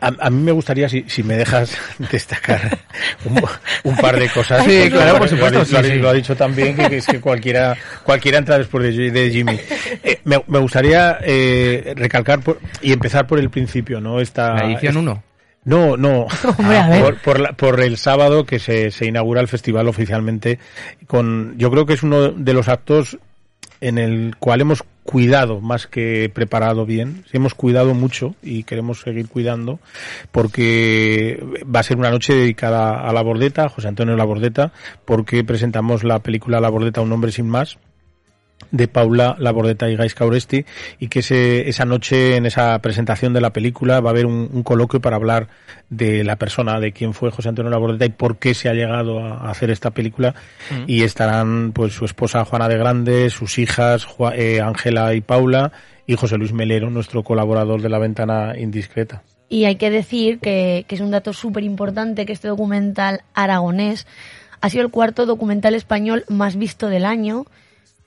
A, 0.00 0.12
a 0.26 0.30
mí 0.30 0.42
me 0.42 0.52
gustaría, 0.52 0.88
si, 0.88 1.04
si 1.08 1.22
me 1.22 1.36
dejas 1.36 1.76
destacar 2.12 2.78
un, 3.24 3.42
un 3.84 3.96
par 3.96 4.18
de 4.18 4.28
cosas. 4.28 4.62
Sí, 4.64 4.76
Pues 4.78 4.90
claro, 4.90 5.18
por 5.18 5.28
supuesto, 5.28 5.58
Lo, 5.58 5.62
ha- 5.62 5.64
sí, 5.64 5.72
lo 5.72 5.78
ha- 5.78 5.82
sí. 5.82 5.94
lo 5.94 6.08
ha 6.10 6.12
dicho 6.12 6.36
también, 6.36 6.76
que, 6.76 6.88
que 6.90 6.96
es 6.98 7.06
que 7.06 7.20
cualquiera, 7.20 7.76
cualquiera 8.02 8.38
entra 8.38 8.58
después 8.58 8.94
de, 8.96 9.10
de 9.10 9.30
Jimmy. 9.30 9.58
Eh, 10.02 10.20
me, 10.24 10.42
me 10.48 10.58
gustaría 10.58 11.18
eh, 11.22 11.94
recalcar 11.96 12.40
por- 12.40 12.60
y 12.82 12.92
empezar 12.92 13.26
por 13.26 13.38
el 13.38 13.48
principio, 13.50 14.00
¿no? 14.00 14.20
Esta, 14.20 14.54
La 14.54 14.64
edición 14.66 14.92
es- 14.92 14.98
1. 14.98 15.22
No, 15.66 15.96
no. 15.96 16.26
Hombre, 16.58 16.76
a 16.78 16.88
ver. 16.90 17.00
Por, 17.02 17.16
por, 17.22 17.40
la- 17.40 17.52
por 17.52 17.80
el 17.80 17.96
sábado 17.96 18.44
que 18.44 18.58
se, 18.58 18.90
se 18.90 19.06
inaugura 19.06 19.40
el 19.40 19.48
festival 19.48 19.88
oficialmente 19.88 20.58
con, 21.06 21.54
yo 21.56 21.70
creo 21.70 21.86
que 21.86 21.94
es 21.94 22.02
uno 22.02 22.32
de 22.32 22.52
los 22.52 22.68
actos 22.68 23.18
en 23.84 23.98
el 23.98 24.34
cual 24.38 24.62
hemos 24.62 24.82
cuidado 25.02 25.60
más 25.60 25.86
que 25.86 26.30
preparado 26.32 26.86
bien, 26.86 27.26
hemos 27.34 27.54
cuidado 27.54 27.92
mucho 27.92 28.34
y 28.42 28.62
queremos 28.62 29.02
seguir 29.02 29.28
cuidando 29.28 29.78
porque 30.32 31.38
va 31.64 31.80
a 31.80 31.82
ser 31.82 31.98
una 31.98 32.10
noche 32.10 32.32
dedicada 32.32 33.06
a 33.06 33.12
la 33.12 33.22
Bordeta, 33.22 33.68
José 33.68 33.88
Antonio 33.88 34.16
Labordeta, 34.16 34.72
porque 35.04 35.44
presentamos 35.44 36.02
la 36.02 36.20
película 36.20 36.60
La 36.60 36.70
Bordeta, 36.70 37.02
un 37.02 37.12
hombre 37.12 37.30
sin 37.30 37.46
más, 37.46 37.76
de 38.70 38.88
Paula 38.88 39.36
Labordeta 39.38 39.88
y 39.88 39.96
Gais 39.96 40.14
Cauresti 40.14 40.64
y 40.98 41.08
que 41.08 41.20
ese, 41.20 41.68
esa 41.68 41.84
noche 41.84 42.36
en 42.36 42.46
esa 42.46 42.78
presentación 42.80 43.32
de 43.32 43.40
la 43.40 43.52
película 43.52 44.00
va 44.00 44.10
a 44.10 44.12
haber 44.12 44.26
un, 44.26 44.50
un 44.52 44.62
coloquio 44.62 45.00
para 45.00 45.16
hablar 45.16 45.48
de 45.90 46.24
la 46.24 46.36
persona, 46.36 46.80
de 46.80 46.92
quién 46.92 47.14
fue 47.14 47.30
José 47.30 47.50
Antonio 47.50 47.70
Labordeta 47.70 48.04
y 48.04 48.10
por 48.10 48.38
qué 48.38 48.54
se 48.54 48.68
ha 48.68 48.74
llegado 48.74 49.20
a, 49.20 49.50
hacer 49.50 49.70
esta 49.70 49.92
película 49.92 50.34
y 50.86 51.02
estarán 51.02 51.72
pues 51.72 51.92
su 51.92 52.04
esposa 52.04 52.44
Juana 52.44 52.68
de 52.68 52.78
Grande, 52.78 53.30
sus 53.30 53.58
hijas 53.58 54.06
eh, 54.34 54.60
Ángela 54.60 55.14
y 55.14 55.20
Paula 55.20 55.72
y 56.06 56.16
José 56.16 56.36
Luis 56.36 56.52
Melero, 56.52 56.90
nuestro 56.90 57.22
colaborador 57.22 57.80
de 57.80 57.88
la 57.88 57.98
ventana 57.98 58.58
indiscreta. 58.58 59.22
Y 59.48 59.66
hay 59.66 59.76
que 59.76 59.90
decir 59.90 60.40
que, 60.40 60.84
que 60.88 60.94
es 60.94 61.00
un 61.00 61.10
dato 61.10 61.32
súper 61.32 61.62
importante 61.62 62.26
que 62.26 62.32
este 62.32 62.48
documental 62.48 63.22
aragonés 63.34 64.06
ha 64.60 64.70
sido 64.70 64.84
el 64.84 64.90
cuarto 64.90 65.26
documental 65.26 65.74
español 65.74 66.24
más 66.28 66.56
visto 66.56 66.88
del 66.88 67.04
año. 67.04 67.44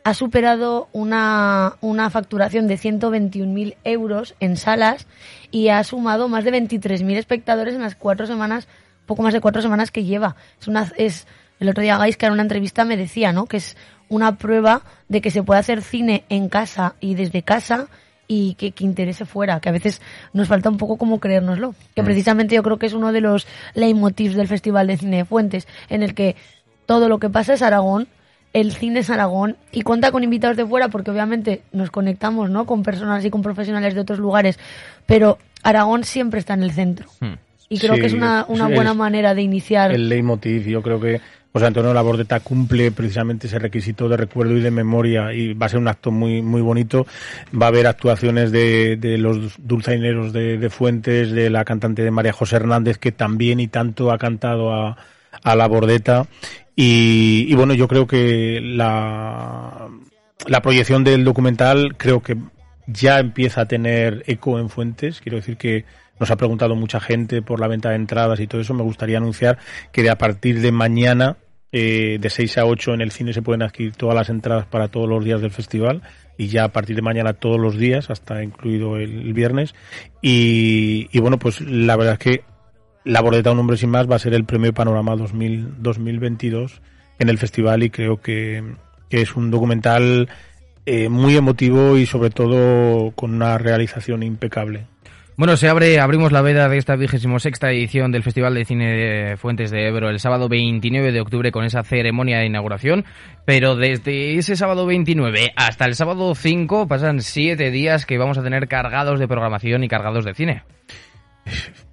Ha 0.07 0.13
superado 0.13 0.87
una, 0.93 1.75
una 1.81 2.09
facturación 2.09 2.69
de 2.69 2.77
121.000 2.77 3.75
euros 3.83 4.35
en 4.39 4.55
salas 4.55 5.05
y 5.51 5.67
ha 5.67 5.83
sumado 5.83 6.29
más 6.29 6.45
de 6.45 6.53
23.000 6.53 7.17
espectadores 7.17 7.75
en 7.75 7.81
las 7.81 7.95
cuatro 7.95 8.25
semanas, 8.25 8.69
poco 9.05 9.21
más 9.21 9.33
de 9.33 9.41
cuatro 9.41 9.61
semanas 9.61 9.91
que 9.91 10.05
lleva. 10.05 10.37
Es 10.61 10.69
una, 10.69 10.89
es, 10.95 11.27
el 11.59 11.67
otro 11.67 11.83
día 11.83 11.97
Gaisca 11.97 12.27
en 12.27 12.31
una 12.31 12.43
entrevista 12.43 12.85
me 12.85 12.95
decía, 12.95 13.33
¿no? 13.33 13.47
Que 13.47 13.57
es 13.57 13.75
una 14.07 14.37
prueba 14.37 14.83
de 15.09 15.19
que 15.19 15.29
se 15.29 15.43
puede 15.43 15.59
hacer 15.59 15.81
cine 15.81 16.23
en 16.29 16.47
casa 16.47 16.95
y 17.01 17.15
desde 17.15 17.43
casa 17.43 17.87
y 18.29 18.53
que, 18.53 18.71
que 18.71 18.85
interese 18.85 19.25
fuera, 19.25 19.59
que 19.59 19.67
a 19.67 19.73
veces 19.73 20.01
nos 20.31 20.47
falta 20.47 20.69
un 20.69 20.77
poco 20.77 20.95
como 20.95 21.19
creérnoslo. 21.19 21.75
Que 21.97 22.03
precisamente 22.03 22.55
yo 22.55 22.63
creo 22.63 22.79
que 22.79 22.85
es 22.85 22.93
uno 22.93 23.11
de 23.11 23.19
los 23.19 23.45
leitmotivs 23.73 24.35
del 24.35 24.47
Festival 24.47 24.87
de 24.87 24.95
Cine 24.95 25.17
de 25.17 25.25
Fuentes, 25.25 25.67
en 25.89 26.01
el 26.01 26.13
que 26.13 26.37
todo 26.85 27.09
lo 27.09 27.19
que 27.19 27.29
pasa 27.29 27.55
es 27.55 27.61
Aragón, 27.61 28.07
el 28.59 28.73
cine 28.73 28.99
es 29.01 29.09
Aragón 29.09 29.55
y 29.71 29.81
cuenta 29.83 30.11
con 30.11 30.23
invitados 30.23 30.57
de 30.57 30.65
fuera 30.65 30.87
porque 30.89 31.11
obviamente 31.11 31.61
nos 31.71 31.91
conectamos 31.91 32.49
¿no? 32.49 32.65
con 32.65 32.81
personas 32.81 33.23
y 33.23 33.29
con 33.29 33.41
profesionales 33.43 33.93
de 33.93 34.01
otros 34.01 34.19
lugares, 34.19 34.57
pero 35.05 35.37
Aragón 35.63 36.03
siempre 36.03 36.39
está 36.39 36.55
en 36.55 36.63
el 36.63 36.71
centro. 36.71 37.07
Hmm. 37.19 37.33
Y 37.69 37.79
creo 37.79 37.95
Sí, 37.95 38.01
que 38.01 38.07
es 38.07 38.13
una, 38.13 38.45
una 38.47 38.69
es 38.69 38.75
buena 38.75 38.93
manera 38.93 39.35
de 39.35 39.41
iniciar. 39.41 39.91
el 39.91 40.07
leitmotiv. 40.09 40.67
Yo 40.67 40.81
creo 40.81 40.99
que 40.99 41.19
José 41.53 41.65
Antonio 41.65 41.93
Labordeta 41.93 42.39
cumple 42.39 42.91
precisamente 42.91 43.47
ese 43.47 43.59
requisito 43.59 44.07
de 44.07 44.15
recuerdo 44.17 44.55
y 44.55 44.61
de 44.61 44.71
memoria 44.71 45.33
y 45.33 45.53
va 45.53 45.65
a 45.65 45.69
ser 45.69 45.79
un 45.79 45.87
acto 45.87 46.09
muy 46.09 46.41
muy 46.41 46.61
bonito. 46.61 47.05
Va 47.59 47.65
a 47.65 47.69
haber 47.69 47.85
actuaciones 47.87 48.51
de, 48.51 48.95
de 48.95 49.17
los 49.17 49.55
dulzaineros 49.57 50.33
de, 50.33 50.57
de 50.57 50.69
Fuentes, 50.69 51.31
de 51.31 51.49
la 51.49 51.65
cantante 51.65 52.03
de 52.03 52.11
María 52.11 52.31
José 52.33 52.55
Hernández, 52.55 52.97
que 52.97 53.11
también 53.11 53.59
y 53.59 53.67
tanto 53.67 54.11
ha 54.11 54.17
cantado 54.17 54.73
a, 54.73 54.97
a 55.43 55.55
Labordeta. 55.55 56.25
Y, 56.79 57.47
y 57.49 57.55
bueno, 57.55 57.73
yo 57.73 57.87
creo 57.87 58.05
que 58.05 58.61
la, 58.61 59.89
proyección 60.61 61.03
del 61.03 61.23
documental 61.23 61.97
creo 61.97 62.21
que 62.21 62.37
ya 62.85 63.17
empieza 63.19 63.61
a 63.61 63.67
tener 63.67 64.23
eco 64.27 64.59
en 64.59 64.69
Fuentes. 64.69 65.19
Quiero 65.19 65.37
decir 65.37 65.57
que 65.57 65.85
nos 66.19 66.29
ha 66.29 66.35
preguntado 66.35 66.75
mucha 66.75 66.99
gente 66.99 67.41
por 67.41 67.59
la 67.59 67.67
venta 67.67 67.89
de 67.89 67.95
entradas 67.95 68.39
y 68.39 68.45
todo 68.45 68.61
eso. 68.61 68.75
Me 68.75 68.83
gustaría 68.83 69.17
anunciar 69.17 69.57
que 69.91 70.03
de 70.03 70.11
a 70.11 70.19
partir 70.19 70.61
de 70.61 70.71
mañana, 70.71 71.37
eh, 71.71 72.19
de 72.21 72.29
6 72.29 72.59
a 72.59 72.65
8 72.67 72.93
en 72.93 73.01
el 73.01 73.09
cine 73.09 73.33
se 73.33 73.41
pueden 73.41 73.63
adquirir 73.63 73.95
todas 73.95 74.15
las 74.15 74.29
entradas 74.29 74.67
para 74.67 74.87
todos 74.89 75.09
los 75.09 75.25
días 75.25 75.41
del 75.41 75.49
festival 75.49 76.03
y 76.37 76.47
ya 76.49 76.65
a 76.65 76.71
partir 76.71 76.95
de 76.95 77.01
mañana 77.01 77.33
todos 77.33 77.59
los 77.59 77.75
días, 77.75 78.11
hasta 78.11 78.43
incluido 78.43 78.97
el, 78.97 79.21
el 79.21 79.33
viernes. 79.33 79.73
Y, 80.21 81.09
y 81.11 81.19
bueno, 81.21 81.39
pues 81.39 81.59
la 81.59 81.95
verdad 81.95 82.13
es 82.13 82.19
que 82.19 82.56
La 83.03 83.21
Bordeta, 83.21 83.51
un 83.51 83.59
hombre 83.59 83.77
sin 83.77 83.89
más, 83.89 84.09
va 84.09 84.15
a 84.15 84.19
ser 84.19 84.33
el 84.33 84.45
premio 84.45 84.73
Panorama 84.73 85.15
2000, 85.15 85.81
2022 85.81 86.81
en 87.19 87.29
el 87.29 87.37
festival 87.37 87.83
y 87.83 87.89
creo 87.89 88.21
que, 88.21 88.63
es 89.09 89.35
un 89.35 89.51
documental 89.51 90.27
eh, 90.85 91.07
muy 91.07 91.37
emotivo 91.37 91.97
y 91.97 92.05
sobre 92.05 92.29
todo 92.29 93.11
con 93.11 93.33
una 93.33 93.57
realización 93.57 94.23
impecable. 94.23 94.85
Bueno, 95.37 95.55
se 95.55 95.69
abre, 95.69 95.99
abrimos 95.99 96.31
la 96.31 96.41
veda 96.41 96.67
de 96.67 96.79
esta 96.79 96.95
vigésimo 96.95 97.39
sexta 97.39 97.69
edición 97.69 98.11
del 98.11 98.23
Festival 98.23 98.55
de 98.55 98.65
Cine 98.65 98.87
de 98.87 99.37
Fuentes 99.37 99.69
de 99.69 99.87
Ebro 99.87 100.09
el 100.09 100.19
sábado 100.19 100.49
29 100.49 101.11
de 101.11 101.21
octubre 101.21 101.51
con 101.51 101.63
esa 101.63 101.83
ceremonia 101.83 102.39
de 102.39 102.47
inauguración, 102.47 103.05
pero 103.45 103.75
desde 103.75 104.39
ese 104.39 104.55
sábado 104.55 104.87
29 104.87 105.53
hasta 105.55 105.85
el 105.85 105.93
sábado 105.93 106.33
5 106.33 106.87
pasan 106.87 107.21
siete 107.21 107.69
días 107.69 108.07
que 108.07 108.17
vamos 108.17 108.39
a 108.39 108.43
tener 108.43 108.67
cargados 108.67 109.19
de 109.19 109.27
programación 109.27 109.83
y 109.83 109.87
cargados 109.87 110.25
de 110.25 110.33
cine. 110.33 110.63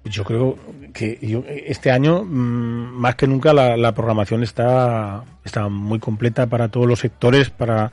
Yo 0.05 0.23
creo 0.23 0.57
que 0.93 1.17
yo- 1.21 1.43
este 1.47 1.91
año, 1.91 2.23
mm, 2.23 2.93
más 2.99 3.15
que 3.15 3.27
nunca, 3.27 3.53
la, 3.53 3.75
la 3.77 3.93
programación 3.93 4.43
está, 4.43 5.23
está 5.43 5.67
muy 5.67 5.99
completa 5.99 6.47
para 6.47 6.69
todos 6.69 6.87
los 6.87 6.99
sectores, 6.99 7.49
para 7.49 7.91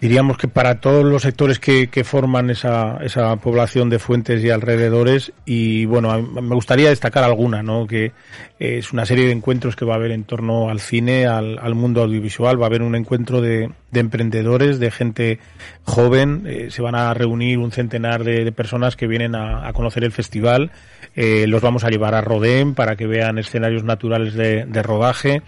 diríamos 0.00 0.38
que 0.38 0.48
para 0.48 0.80
todos 0.80 1.04
los 1.04 1.22
sectores 1.22 1.58
que, 1.58 1.88
que 1.88 2.04
forman 2.04 2.50
esa, 2.50 2.98
esa 3.02 3.36
población 3.36 3.90
de 3.90 3.98
fuentes 3.98 4.42
y 4.42 4.50
alrededores. 4.50 5.32
Y 5.44 5.84
bueno, 5.84 6.20
me 6.22 6.54
gustaría 6.54 6.88
destacar 6.88 7.24
alguna, 7.24 7.62
¿no? 7.62 7.86
Que 7.86 8.12
es 8.58 8.92
una 8.92 9.06
serie 9.06 9.26
de 9.26 9.32
encuentros 9.32 9.76
que 9.76 9.84
va 9.84 9.94
a 9.94 9.96
haber 9.96 10.12
en 10.12 10.24
torno 10.24 10.70
al 10.70 10.80
cine, 10.80 11.26
al, 11.26 11.58
al 11.58 11.74
mundo 11.74 12.02
audiovisual. 12.02 12.60
Va 12.60 12.64
a 12.64 12.68
haber 12.68 12.82
un 12.82 12.94
encuentro 12.94 13.40
de, 13.40 13.70
de 13.90 14.00
emprendedores, 14.00 14.78
de 14.78 14.90
gente 14.90 15.38
joven. 15.84 16.44
Eh, 16.46 16.70
se 16.70 16.82
van 16.82 16.94
a 16.94 17.12
reunir 17.14 17.58
un 17.58 17.72
centenar 17.72 18.24
de, 18.24 18.50
personas 18.52 18.96
que 18.96 19.06
vienen 19.06 19.34
a, 19.34 19.72
conocer 19.72 20.04
el 20.04 20.12
festival. 20.12 20.70
Eh, 21.16 21.46
los 21.48 21.60
vamos 21.62 21.84
a 21.84 21.88
llevar 21.88 22.14
a 22.14 22.20
Rodem 22.20 22.74
para 22.74 22.96
que 22.96 23.06
vean 23.06 23.38
escenarios 23.38 23.84
naturales 23.84 24.34
de, 24.34 24.82
rodaje. 24.82 25.42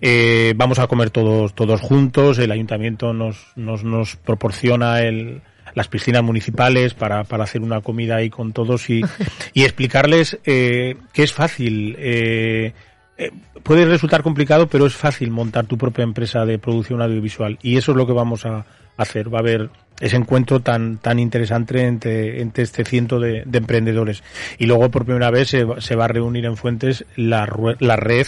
Eh, 0.00 0.54
vamos 0.56 0.78
a 0.78 0.86
comer 0.86 1.10
todos, 1.10 1.54
todos 1.54 1.80
juntos. 1.80 2.38
El 2.38 2.50
ayuntamiento 2.50 3.12
nos, 3.12 3.52
nos, 3.56 3.84
nos 3.92 4.16
proporciona 4.16 5.02
el, 5.02 5.42
las 5.74 5.88
piscinas 5.88 6.22
municipales 6.22 6.94
para, 6.94 7.24
para 7.24 7.44
hacer 7.44 7.62
una 7.62 7.80
comida 7.80 8.16
ahí 8.16 8.30
con 8.30 8.52
todos 8.52 8.90
y, 8.90 9.02
y 9.54 9.62
explicarles 9.62 10.38
eh, 10.44 10.96
que 11.12 11.22
es 11.22 11.32
fácil 11.32 11.96
eh, 11.98 12.72
eh, 13.18 13.30
puede 13.62 13.84
resultar 13.84 14.22
complicado, 14.22 14.66
pero 14.66 14.86
es 14.86 14.94
fácil 14.94 15.30
montar 15.30 15.66
tu 15.66 15.78
propia 15.78 16.02
empresa 16.02 16.44
de 16.44 16.58
producción 16.58 17.02
audiovisual 17.02 17.58
y 17.62 17.76
eso 17.76 17.92
es 17.92 17.96
lo 17.96 18.06
que 18.06 18.12
vamos 18.12 18.46
a 18.46 18.64
hacer. 18.96 19.32
Va 19.32 19.38
a 19.38 19.42
haber 19.42 19.70
ese 20.00 20.16
encuentro 20.16 20.60
tan 20.60 20.98
tan 20.98 21.18
interesante 21.18 21.86
entre, 21.86 22.40
entre 22.40 22.64
este 22.64 22.84
ciento 22.84 23.20
de, 23.20 23.44
emprendedores 23.52 24.24
y 24.58 24.66
luego 24.66 24.90
por 24.90 25.04
primera 25.04 25.30
vez 25.30 25.48
se, 25.48 25.64
se 25.78 25.94
va 25.94 26.06
a 26.06 26.08
reunir 26.08 26.46
en 26.46 26.56
Fuentes 26.56 27.04
la, 27.16 27.48
la 27.78 27.96
red 27.96 28.26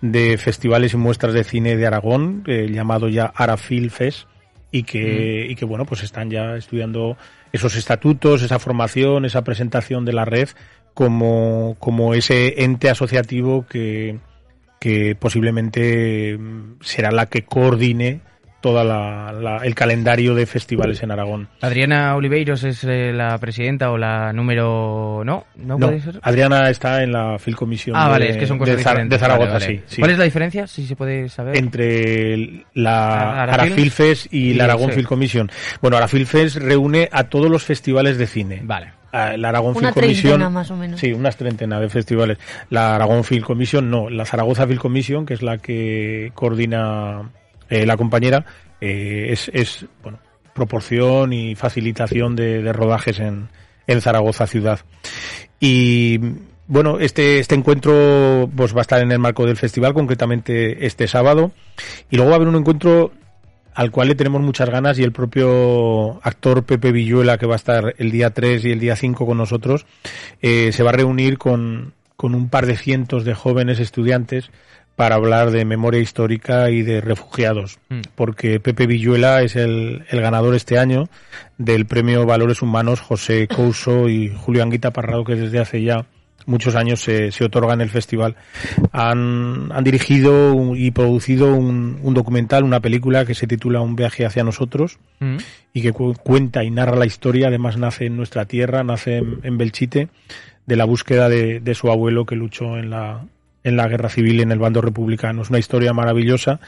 de 0.00 0.36
festivales 0.38 0.94
y 0.94 0.96
muestras 0.96 1.32
de 1.34 1.44
cine 1.44 1.76
de 1.76 1.86
Aragón, 1.86 2.42
eh, 2.46 2.68
llamado 2.70 3.08
ya 3.08 3.26
Arafil 3.34 3.90
Fest, 3.90 4.26
y 4.70 4.82
que, 4.84 5.46
mm. 5.46 5.50
y 5.50 5.54
que 5.56 5.64
bueno, 5.64 5.84
pues 5.84 6.02
están 6.02 6.30
ya 6.30 6.56
estudiando 6.56 7.16
esos 7.52 7.76
estatutos, 7.76 8.42
esa 8.42 8.58
formación, 8.58 9.24
esa 9.24 9.42
presentación 9.42 10.04
de 10.04 10.12
la 10.12 10.24
red 10.24 10.48
como, 10.94 11.76
como 11.78 12.14
ese 12.14 12.62
ente 12.62 12.90
asociativo 12.90 13.66
que, 13.66 14.18
que 14.78 15.14
posiblemente 15.14 16.38
será 16.80 17.10
la 17.10 17.26
que 17.26 17.42
coordine 17.42 18.20
toda 18.60 18.84
la, 18.84 19.60
el 19.64 19.74
calendario 19.74 20.34
de 20.34 20.46
festivales 20.46 21.02
en 21.02 21.10
Aragón. 21.10 21.48
Adriana 21.60 22.14
Oliveiros 22.14 22.64
es 22.64 22.84
eh, 22.84 23.12
la 23.12 23.38
presidenta 23.38 23.90
o 23.90 23.98
la 23.98 24.32
número 24.32 25.22
no 25.24 25.46
no, 25.56 25.78
puede 25.78 26.00
ser 26.00 26.20
Adriana 26.22 26.68
está 26.70 27.02
en 27.02 27.12
la 27.12 27.38
Filcomisión 27.38 27.96
ah, 27.96 28.08
vale, 28.08 28.30
es 28.30 28.36
que 28.36 28.46
son 28.46 28.58
cosas 28.58 28.76
de, 28.76 29.18
Zaragoza 29.18 29.60
Sí, 29.60 29.80
¿Cuál 29.98 30.12
es 30.12 30.18
la 30.18 30.24
diferencia 30.24 30.66
si 30.66 30.86
se 30.86 30.96
puede 30.96 31.28
saber 31.28 31.56
entre 31.56 32.64
la 32.74 33.42
Arafilfes 33.42 34.28
y, 34.30 34.54
la 34.54 34.64
Aragón 34.64 34.92
Film 34.92 35.06
Commission? 35.06 35.50
Bueno, 35.80 35.96
Arafilfes 35.96 36.56
reúne 36.56 37.08
a 37.12 37.24
todos 37.24 37.50
los 37.50 37.62
festivales 37.62 38.18
de 38.18 38.26
cine. 38.26 38.60
Vale. 38.62 38.92
La 39.12 39.48
Aragón 39.48 39.74
Film 39.74 39.92
Commission, 39.92 40.52
más 40.52 40.70
o 40.70 40.76
menos. 40.76 41.00
Sí, 41.00 41.12
unas 41.12 41.36
treintena 41.36 41.80
de 41.80 41.88
festivales. 41.88 42.38
La 42.68 42.94
Aragón 42.94 43.24
Film 43.24 43.42
Commission 43.42 43.90
no, 43.90 44.08
la 44.08 44.24
Zaragoza 44.24 44.66
Film 44.66 44.78
Commission, 44.78 45.26
que 45.26 45.34
es 45.34 45.42
la 45.42 45.58
que 45.58 46.30
coordina 46.34 47.30
eh, 47.70 47.86
la 47.86 47.96
compañera, 47.96 48.44
eh, 48.80 49.28
es, 49.30 49.50
es, 49.54 49.86
bueno, 50.02 50.18
proporción 50.52 51.32
y 51.32 51.54
facilitación 51.54 52.36
de, 52.36 52.72
rodajes 52.72 53.20
en, 53.20 53.48
en 53.86 54.00
Zaragoza 54.00 54.46
ciudad. 54.46 54.80
Y 55.58 56.18
bueno, 56.66 56.98
este, 56.98 57.38
este 57.38 57.54
encuentro 57.54 58.48
pues, 58.54 58.74
va 58.74 58.80
a 58.80 58.82
estar 58.82 59.00
en 59.00 59.12
el 59.12 59.18
marco 59.18 59.46
del 59.46 59.56
festival, 59.56 59.94
concretamente 59.94 60.86
este 60.86 61.08
sábado. 61.08 61.52
Y 62.10 62.16
luego 62.16 62.30
va 62.30 62.34
a 62.34 62.36
haber 62.36 62.48
un 62.48 62.56
encuentro 62.56 63.12
al 63.74 63.90
cual 63.90 64.08
le 64.08 64.14
tenemos 64.14 64.42
muchas 64.42 64.68
ganas 64.68 64.98
y 64.98 65.02
el 65.02 65.12
propio 65.12 66.20
actor 66.22 66.64
Pepe 66.64 66.92
Villuela, 66.92 67.38
que 67.38 67.46
va 67.46 67.54
a 67.54 67.56
estar 67.56 67.94
el 67.98 68.10
día 68.10 68.30
3 68.30 68.64
y 68.64 68.72
el 68.72 68.80
día 68.80 68.96
5 68.96 69.24
con 69.26 69.38
nosotros, 69.38 69.86
eh, 70.42 70.72
se 70.72 70.82
va 70.82 70.90
a 70.90 70.94
reunir 70.94 71.38
con, 71.38 71.94
con 72.16 72.34
un 72.34 72.48
par 72.50 72.66
de 72.66 72.76
cientos 72.76 73.24
de 73.24 73.34
jóvenes 73.34 73.80
estudiantes 73.80 74.50
para 75.00 75.14
hablar 75.14 75.50
de 75.50 75.64
memoria 75.64 75.98
histórica 75.98 76.68
y 76.68 76.82
de 76.82 77.00
refugiados, 77.00 77.78
mm. 77.88 78.00
porque 78.14 78.60
Pepe 78.60 78.86
Villuela 78.86 79.40
es 79.40 79.56
el, 79.56 80.04
ganador 80.12 80.54
este 80.54 80.78
año 80.78 81.08
del 81.56 81.86
premio 81.86 82.26
Valores 82.26 82.60
Humanos 82.60 83.00
José 83.00 83.48
Couso 83.48 84.10
y 84.10 84.28
Julio 84.28 84.62
Anguita 84.62 84.90
Parrado, 84.90 85.24
que 85.24 85.36
desde 85.36 85.58
hace 85.58 85.82
ya 85.82 86.04
muchos 86.44 86.74
años 86.74 87.00
se, 87.00 87.32
se 87.32 87.44
otorga 87.44 87.72
en 87.72 87.80
el 87.80 87.88
festival. 87.88 88.36
Han, 88.92 89.72
han 89.72 89.84
dirigido 89.84 90.76
y 90.76 90.90
producido 90.90 91.54
un, 91.54 91.98
un, 92.02 92.12
documental, 92.12 92.62
una 92.62 92.80
película 92.80 93.24
que 93.24 93.34
se 93.34 93.46
titula 93.46 93.80
Un 93.80 93.96
viaje 93.96 94.26
hacia 94.26 94.44
nosotros 94.44 94.98
mm. 95.20 95.36
y 95.72 95.80
que 95.80 95.92
cuenta 95.92 96.62
y 96.62 96.70
narra 96.70 96.96
la 96.96 97.06
historia, 97.06 97.48
además 97.48 97.78
nace 97.78 98.04
en 98.04 98.18
nuestra 98.18 98.44
tierra, 98.44 98.84
nace 98.84 99.16
en, 99.16 99.56
Belchite, 99.56 100.10
de 100.66 100.76
la 100.76 100.84
búsqueda 100.84 101.30
de, 101.30 101.60
de 101.60 101.74
su 101.74 101.90
abuelo 101.90 102.26
que 102.26 102.36
luchó 102.36 102.76
en 102.76 102.90
la, 102.90 103.24
en 103.62 103.76
la 103.76 103.88
guerra 103.88 104.08
civil 104.08 104.40
en 104.40 104.52
el 104.52 104.58
bando 104.58 104.80
republicano. 104.80 105.42
Es 105.42 105.50
una 105.50 105.58
historia 105.58 105.92
maravillosa 105.92 106.60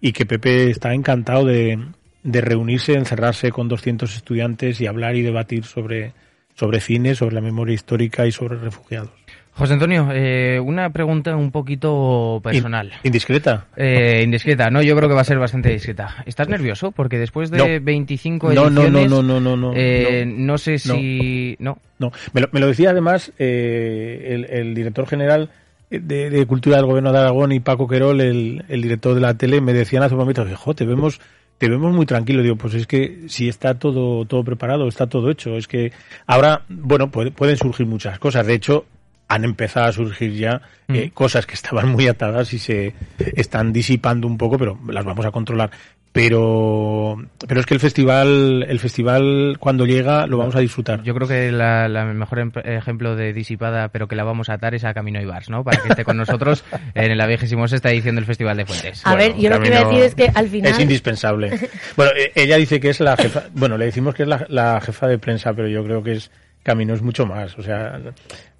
y 0.00 0.12
que 0.12 0.26
Pepe 0.26 0.70
está 0.70 0.94
encantado 0.94 1.44
de, 1.44 1.78
de 2.22 2.40
reunirse, 2.40 2.94
encerrarse 2.94 3.50
con 3.50 3.68
200 3.68 4.14
estudiantes 4.14 4.80
y 4.80 4.86
hablar 4.86 5.16
y 5.16 5.22
debatir 5.22 5.64
sobre, 5.64 6.12
sobre 6.54 6.80
cine, 6.80 7.14
sobre 7.14 7.34
la 7.34 7.40
memoria 7.40 7.74
histórica 7.74 8.26
y 8.26 8.32
sobre 8.32 8.58
refugiados. 8.58 9.10
José 9.52 9.74
Antonio, 9.74 10.08
eh, 10.12 10.60
una 10.60 10.90
pregunta 10.90 11.36
un 11.36 11.50
poquito 11.50 12.40
personal. 12.42 12.92
¿Indiscreta? 13.02 13.66
Eh, 13.76 14.22
indiscreta, 14.24 14.70
no, 14.70 14.80
yo 14.80 14.96
creo 14.96 15.08
que 15.08 15.14
va 15.14 15.20
a 15.20 15.24
ser 15.24 15.38
bastante 15.38 15.70
discreta. 15.70 16.22
¿Estás 16.24 16.48
nervioso? 16.48 16.92
Porque 16.92 17.18
después 17.18 17.50
de 17.50 17.78
25 17.80 18.54
no, 18.54 18.68
ediciones... 18.68 19.10
No, 19.10 19.22
no, 19.22 19.40
no, 19.40 19.40
no, 19.40 19.56
no. 19.56 19.72
Eh, 19.74 20.24
no, 20.24 20.56
sé 20.56 20.78
si... 20.78 21.56
No. 21.58 21.78
No, 21.98 22.12
me 22.32 22.40
lo, 22.40 22.48
me 22.52 22.60
lo 22.60 22.68
decía 22.68 22.90
además 22.90 23.32
el, 23.36 24.46
el 24.48 24.74
director 24.74 25.06
general 25.06 25.50
de, 25.90 26.46
Cultura 26.46 26.76
del 26.76 26.86
Gobierno 26.86 27.12
de 27.12 27.18
Aragón 27.18 27.52
y 27.52 27.60
Paco 27.60 27.88
Querol, 27.88 28.20
el, 28.20 28.64
el 28.68 28.82
director 28.82 29.14
de 29.14 29.20
la 29.20 29.34
tele, 29.34 29.60
me 29.60 29.72
decían 29.72 30.02
hace 30.02 30.14
un 30.14 30.20
momento, 30.20 30.46
te 30.74 30.84
vemos, 30.86 31.20
te 31.58 31.68
vemos 31.68 31.92
muy 31.94 32.06
tranquilo. 32.06 32.42
Digo, 32.42 32.56
pues 32.56 32.74
es 32.74 32.86
que 32.86 33.24
si 33.28 33.48
está 33.48 33.78
todo, 33.78 34.24
todo 34.24 34.44
preparado, 34.44 34.88
está 34.88 35.08
todo 35.08 35.30
hecho. 35.30 35.56
Es 35.56 35.66
que 35.66 35.92
ahora, 36.26 36.62
bueno, 36.68 37.10
pueden 37.10 37.56
surgir 37.56 37.86
muchas 37.86 38.18
cosas. 38.18 38.46
De 38.46 38.54
hecho, 38.54 38.86
han 39.30 39.44
empezado 39.44 39.86
a 39.86 39.92
surgir 39.92 40.34
ya 40.34 40.60
eh, 40.88 41.06
mm. 41.06 41.10
cosas 41.10 41.46
que 41.46 41.54
estaban 41.54 41.88
muy 41.88 42.08
atadas 42.08 42.52
y 42.52 42.58
se 42.58 42.92
están 43.36 43.72
disipando 43.72 44.26
un 44.26 44.36
poco, 44.36 44.58
pero 44.58 44.78
las 44.88 45.04
vamos 45.04 45.24
a 45.24 45.30
controlar. 45.30 45.70
Pero 46.12 47.16
pero 47.46 47.60
es 47.60 47.66
que 47.66 47.74
el 47.74 47.78
festival 47.78 48.66
el 48.68 48.80
festival 48.80 49.58
cuando 49.60 49.86
llega 49.86 50.26
lo 50.26 50.38
vamos 50.38 50.56
a 50.56 50.58
disfrutar. 50.58 51.04
Yo 51.04 51.14
creo 51.14 51.28
que 51.28 51.46
el 51.46 52.16
mejor 52.16 52.50
ejemplo 52.64 53.14
de 53.14 53.32
disipada 53.32 53.90
pero 53.90 54.08
que 54.08 54.16
la 54.16 54.24
vamos 54.24 54.48
a 54.48 54.54
atar 54.54 54.74
es 54.74 54.82
a 54.82 54.92
Camino 54.92 55.22
Ibars 55.22 55.50
no 55.50 55.62
para 55.62 55.80
que 55.80 55.90
esté 55.90 56.04
con 56.04 56.16
nosotros 56.16 56.64
en 56.94 57.16
la 57.16 57.28
vigésima 57.28 57.66
esta 57.66 57.92
edición 57.92 58.16
del 58.16 58.24
Festival 58.24 58.56
de 58.56 58.66
Fuentes. 58.66 59.06
A 59.06 59.14
ver 59.14 59.36
yo 59.36 59.50
lo 59.50 59.60
que 59.60 59.70
voy 59.70 59.78
a 59.78 59.84
decir 59.84 60.02
es 60.02 60.14
que 60.16 60.28
al 60.34 60.48
final 60.48 60.72
es 60.72 60.80
indispensable. 60.80 61.50
Bueno 61.96 62.10
e, 62.16 62.32
ella 62.34 62.56
dice 62.56 62.80
que 62.80 62.88
es 62.88 62.98
la 62.98 63.16
jefa 63.16 63.44
bueno 63.54 63.78
le 63.78 63.84
decimos 63.84 64.12
que 64.16 64.24
es 64.24 64.28
la, 64.28 64.80
jefa 64.80 65.06
de 65.06 65.18
prensa 65.18 65.52
pero 65.54 65.68
yo 65.68 65.84
creo 65.84 66.02
que 66.02 66.14
es 66.14 66.32
Camino 66.62 66.94
es 66.94 67.02
mucho 67.02 67.26
más 67.26 67.58
o 67.58 67.62
sea 67.62 68.00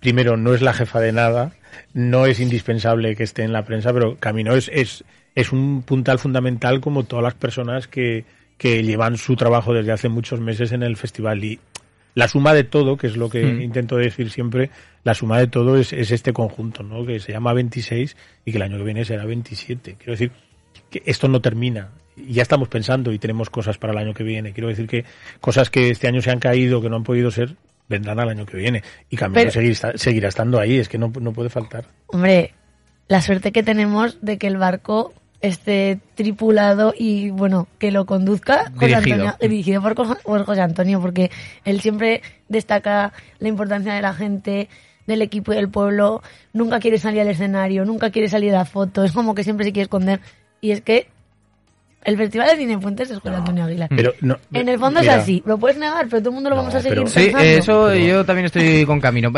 primero 0.01 0.37
no 0.37 0.55
es 0.55 0.63
la 0.63 0.73
jefa 0.73 1.01
de 1.01 1.13
nada 1.13 1.53
no 1.95 2.27
es 2.27 2.41
indispensable 2.41 3.17
que 3.17 3.23
esté 3.23 3.43
en 3.43 3.53
la 3.53 3.65
prensa 3.65 3.93
pero 3.93 4.17
Camino 4.17 4.55
es, 4.55 4.71
es 4.73 5.05
es 5.35 5.53
un 5.53 5.83
puntal 5.83 6.19
fundamental 6.19 6.81
como 6.81 7.05
todas 7.05 7.23
las 7.23 7.35
personas 7.35 7.89
que, 7.89 8.25
que 8.59 8.83
llevan 8.83 9.17
su 9.17 9.37
trabajo 9.37 9.73
desde 9.73 9.93
hace 9.93 10.09
muchos 10.09 10.41
meses 10.41 10.73
en 10.73 10.83
el 10.83 10.97
festival. 10.97 11.43
Y 11.45 11.61
la 12.15 12.29
suma 12.29 12.53
de 12.53 12.65
todo, 12.65 12.97
que 12.97 13.07
es 13.07 13.17
lo 13.17 13.31
que 13.31 13.45
mm. 13.45 13.63
intento 13.63 13.97
decir 13.97 14.31
siempre, 14.31 14.71
la 15.05 15.15
suma 15.15 15.39
de 15.39 15.47
todo 15.47 15.77
es, 15.77 15.93
es, 15.93 16.11
este 16.11 16.33
conjunto, 16.33 16.83
¿no? 16.83 17.07
Que 17.07 17.21
se 17.21 17.33
llama 17.33 17.53
26 17.53 18.17
y 18.45 18.51
que 18.51 18.59
el 18.59 18.63
año 18.63 18.79
que 18.79 18.85
viene 18.85 19.05
será 19.05 19.25
27. 19.25 19.97
Quiero 19.99 20.13
decir 20.13 20.33
que 20.91 21.03
esto 21.07 21.29
no 21.29 21.41
termina. 21.41 21.91
Ya 22.17 22.43
estamos 22.43 22.69
pensando 22.69 23.13
y 23.13 23.19
tenemos 23.19 23.49
cosas 23.49 23.79
para 23.79 23.93
el 23.93 23.99
año 23.99 24.15
que 24.15 24.25
viene. 24.25 24.53
Quiero 24.53 24.69
decir 24.69 24.87
que 24.87 25.05
cosas 25.41 25.71
que 25.71 25.91
este 25.91 26.09
año 26.09 26.21
se 26.21 26.31
han 26.31 26.41
caído, 26.41 26.83
que 26.83 26.91
no 26.91 26.97
han 26.97 27.05
podido 27.05 27.31
ser, 27.31 27.57
vendrán 27.91 28.19
al 28.21 28.31
año 28.31 28.47
que 28.47 28.57
viene. 28.57 28.83
Y 29.11 29.17
Camino 29.17 29.51
seguirá 29.51 30.29
estando 30.29 30.59
ahí, 30.59 30.79
es 30.79 30.89
que 30.89 30.97
no, 30.97 31.13
no 31.21 31.33
puede 31.33 31.51
faltar. 31.51 31.85
Hombre, 32.07 32.55
la 33.09 33.21
suerte 33.21 33.53
que 33.53 33.63
tenemos 33.63 34.19
de 34.23 34.39
que 34.39 34.47
el 34.47 34.57
barco 34.57 35.13
esté 35.41 35.99
tripulado 36.15 36.95
y 36.97 37.31
bueno, 37.31 37.67
que 37.79 37.91
lo 37.91 38.07
conduzca 38.07 38.73
José 38.77 38.95
Antonio, 38.95 39.37
dirigido 39.41 39.83
por, 39.83 39.95
por 40.23 40.45
José 40.45 40.61
Antonio, 40.61 41.01
porque 41.01 41.31
él 41.65 41.81
siempre 41.81 42.23
destaca 42.49 43.13
la 43.39 43.49
importancia 43.49 43.93
de 43.93 44.03
la 44.03 44.15
gente, 44.15 44.69
del 45.07 45.23
equipo 45.23 45.53
y 45.53 45.57
del 45.57 45.69
pueblo, 45.69 46.23
nunca 46.53 46.79
quiere 46.79 46.99
salir 46.99 47.23
al 47.23 47.29
escenario, 47.29 47.85
nunca 47.85 48.11
quiere 48.11 48.29
salir 48.29 48.55
a 48.55 48.59
la 48.59 48.65
foto, 48.65 49.03
es 49.03 49.13
como 49.13 49.35
que 49.35 49.43
siempre 49.43 49.65
se 49.65 49.73
quiere 49.73 49.85
esconder. 49.85 50.21
Y 50.61 50.71
es 50.71 50.83
que 50.83 51.09
el 52.05 52.17
Festival 52.17 52.49
de 52.49 52.57
Cine 52.57 52.81
Fuentes 52.81 53.11
es 53.11 53.19
José 53.19 53.35
Antonio 53.35 53.65
Aguilar. 53.65 53.89
Pero 53.95 54.15
en 54.53 54.69
el 54.69 54.79
fondo 54.79 55.01
es 55.01 55.09
así, 55.09 55.43
lo 55.45 55.59
puedes 55.59 55.79
negar, 55.79 56.07
pero 56.09 56.21
todo 56.21 56.31
el 56.31 56.35
mundo 56.35 56.51
lo 56.51 56.57
vamos 56.57 56.75
a 56.75 56.81
seguir 56.81 57.07
Sí, 57.09 57.33
eso 57.39 57.95
yo 57.95 58.25
también 58.25 58.47
estoy 58.47 58.85
con 58.87 59.01
camino. 59.01 59.33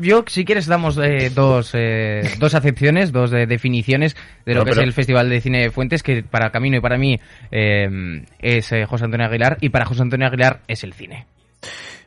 Yo, 0.00 0.24
si 0.26 0.44
quieres, 0.44 0.66
damos 0.66 0.98
eh, 0.98 1.30
dos, 1.34 1.72
eh, 1.74 2.22
dos 2.38 2.54
acepciones, 2.54 3.12
dos 3.12 3.32
eh, 3.32 3.46
definiciones 3.46 4.16
de 4.44 4.54
lo 4.54 4.64
que 4.64 4.70
es 4.70 4.78
el 4.78 4.92
Festival 4.92 5.28
de 5.28 5.40
Cine 5.40 5.70
Fuentes, 5.70 6.02
que 6.02 6.22
para 6.22 6.50
Camino 6.50 6.78
y 6.78 6.80
para 6.80 6.98
mí 6.98 7.18
es 7.50 8.68
José 8.86 9.04
Antonio 9.04 9.26
Aguilar, 9.26 9.58
y 9.60 9.68
para 9.68 9.84
José 9.84 10.02
Antonio 10.02 10.26
Aguilar 10.26 10.60
es 10.66 10.84
el 10.84 10.92
cine. 10.92 11.26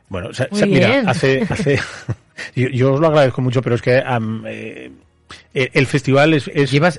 Bueno, 0.08 0.28
mira, 0.66 1.04
hace... 1.06 1.46
hace 1.48 1.78
yo, 2.54 2.94
os 2.94 3.00
lo 3.00 3.06
agradezco 3.08 3.40
mucho, 3.42 3.62
pero 3.62 3.74
es 3.76 3.82
que 3.82 4.02
eh, 4.46 4.90
el 5.54 5.86
festival 5.86 6.34
es, 6.34 6.50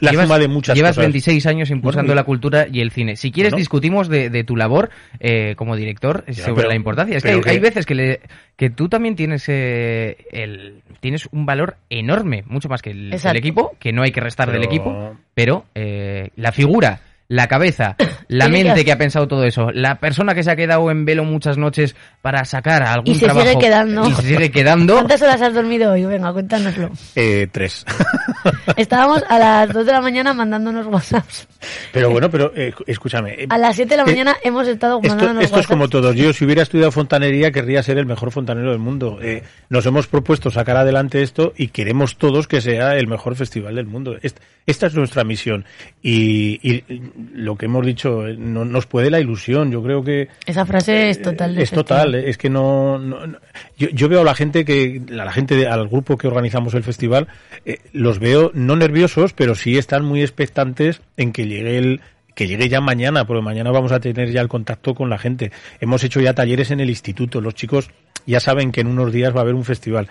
la 0.01 0.13
suma 0.13 0.39
de 0.39 0.47
muchas 0.47 0.75
llevas 0.75 0.97
26 0.97 1.45
años 1.45 1.69
impulsando 1.69 2.13
la 2.15 2.23
cultura 2.23 2.67
y 2.71 2.81
el 2.81 2.91
cine. 2.91 3.15
Si 3.15 3.31
quieres, 3.31 3.55
discutimos 3.55 4.09
de, 4.09 4.43
tu 4.43 4.55
labor 4.55 4.89
eh, 5.19 5.55
como 5.55 5.75
director 5.75 6.25
sobre 6.31 6.67
la 6.67 6.75
importancia. 6.75 7.17
Es 7.17 7.23
que 7.23 7.41
hay, 7.45 7.59
veces 7.59 7.85
que, 7.85 7.95
le, 7.95 8.21
que 8.55 8.69
tú 8.69 8.89
también 8.89 9.15
tienes 9.15 9.45
eh, 9.47 10.17
el 10.31 10.81
tienes 10.99 11.27
un 11.31 11.45
valor 11.45 11.77
enorme, 11.89 12.43
mucho 12.47 12.69
más 12.69 12.81
que 12.81 12.91
el, 12.91 13.13
equipo, 13.35 13.75
que 13.79 13.91
no 13.91 14.03
hay 14.03 14.11
que 14.11 14.21
restar 14.21 14.51
del 14.51 14.63
equipo, 14.63 15.17
pero 15.33 15.65
la 15.73 16.51
figura 16.51 17.01
la 17.33 17.47
cabeza, 17.47 17.95
la 18.27 18.47
mente 18.47 18.85
que 18.85 18.91
ha 18.91 18.97
pensado 18.97 19.27
todo 19.27 19.43
eso, 19.43 19.71
la 19.71 19.95
persona 19.99 20.35
que 20.35 20.43
se 20.43 20.51
ha 20.51 20.55
quedado 20.55 20.91
en 20.91 21.03
velo 21.05 21.23
muchas 21.23 21.57
noches 21.57 21.95
para 22.21 22.45
sacar 22.45 22.83
algún 22.83 23.09
Y 23.11 23.15
se 23.15 23.21
sigue 23.21 23.33
trabajo 23.33 23.59
quedando. 23.59 24.07
y 24.07 24.13
se 24.13 24.21
sigue 24.21 24.51
quedando. 24.51 24.93
¿Cuántas 24.93 25.21
horas 25.23 25.41
has 25.41 25.53
dormido 25.53 25.91
hoy? 25.93 26.05
Venga, 26.05 26.31
cuéntanoslo. 26.31 26.91
Eh, 27.15 27.47
tres. 27.51 27.85
Estábamos 28.77 29.23
a 29.27 29.39
las 29.39 29.73
2 29.73 29.85
de 29.85 29.91
la 29.91 30.01
mañana 30.01 30.33
mandándonos 30.33 30.85
WhatsApps. 30.87 31.47
pero 31.91 32.09
bueno, 32.11 32.29
pero 32.29 32.51
eh, 32.55 32.73
escúchame. 32.87 33.31
eh, 33.43 33.47
A 33.49 33.57
las 33.57 33.75
7 33.75 33.89
de 33.89 33.97
la 33.97 34.03
Eh, 34.03 34.05
mañana 34.05 34.35
hemos 34.43 34.67
estado 34.67 34.97
Esto, 34.97 35.09
mandándonos 35.09 35.43
esto 35.45 35.59
es 35.59 35.67
como 35.67 35.83
WhatsApps. 35.85 36.01
todos. 36.03 36.15
Yo, 36.15 36.33
si 36.33 36.45
hubiera 36.45 36.61
estudiado 36.61 36.91
fontanería, 36.91 37.51
querría 37.51 37.81
ser 37.83 37.97
el 37.97 38.05
mejor 38.05 38.31
fontanero 38.31 38.69
del 38.71 38.79
mundo. 38.79 39.19
Eh, 39.21 39.43
nos 39.69 39.85
hemos 39.85 40.07
propuesto 40.07 40.51
sacar 40.51 40.77
adelante 40.77 41.21
esto 41.21 41.53
y 41.57 41.67
queremos 41.69 42.17
todos 42.17 42.47
que 42.47 42.61
sea 42.61 42.95
el 42.95 43.07
mejor 43.07 43.35
festival 43.35 43.75
del 43.75 43.85
mundo. 43.87 44.15
Est- 44.21 44.39
esta 44.65 44.87
es 44.87 44.95
nuestra 44.95 45.23
misión. 45.25 45.65
Y, 46.01 46.59
y 46.61 46.83
lo 47.33 47.55
que 47.55 47.65
hemos 47.65 47.85
dicho, 47.85 48.27
eh, 48.27 48.35
no, 48.37 48.65
nos 48.65 48.85
puede 48.85 49.09
la 49.09 49.19
ilusión. 49.19 49.71
Yo 49.71 49.81
creo 49.83 50.03
que 50.03 50.29
Esa 50.45 50.65
frase 50.65 51.09
es 51.09 51.21
total. 51.21 51.55
de 51.55 51.63
es 51.63 51.71
total, 51.71 52.15
es 52.15 52.37
que 52.37 52.49
no, 52.49 52.97
no- 52.99 53.27
no- 53.27 53.37
yo, 53.77 53.89
yo 53.89 54.09
veo 54.09 54.21
a 54.21 54.23
la 54.23 54.35
gente 54.35 54.65
que 54.65 55.01
a 55.11 55.13
la 55.25 55.31
gente 55.31 55.55
de- 55.55 55.67
al 55.67 55.87
grupo 55.87 56.17
que 56.17 56.27
organizamos 56.27 56.73
el 56.73 56.83
festival 56.83 57.27
eh, 57.65 57.77
los 57.93 58.19
veo 58.19 58.51
no 58.53 58.75
nerviosos, 58.75 59.33
pero 59.33 59.55
sí 59.55 59.77
están 59.77 60.03
muy 60.05 60.21
expectantes 60.21 61.01
en 61.17 61.31
que 61.31 61.47
llegue 61.47 61.77
el 61.77 62.01
que 62.35 62.47
llegue 62.47 62.67
ya 62.67 62.81
mañana, 62.81 63.25
porque 63.25 63.43
mañana 63.43 63.69
vamos 63.69 63.91
a 63.91 63.99
tener 63.99 64.31
ya 64.31 64.41
el 64.41 64.47
contacto 64.47 64.95
con 64.95 65.07
la 65.09 65.19
gente. 65.19 65.51
Hemos 65.79 66.03
hecho 66.03 66.19
ya 66.19 66.33
talleres 66.33 66.71
en 66.71 66.79
el 66.79 66.89
instituto, 66.89 67.41
los 67.41 67.53
chicos 67.53 67.91
ya 68.25 68.39
saben 68.39 68.71
que 68.71 68.81
en 68.81 68.87
unos 68.87 69.11
días 69.13 69.35
va 69.35 69.39
a 69.39 69.41
haber 69.43 69.53
un 69.53 69.65
festival. 69.65 70.07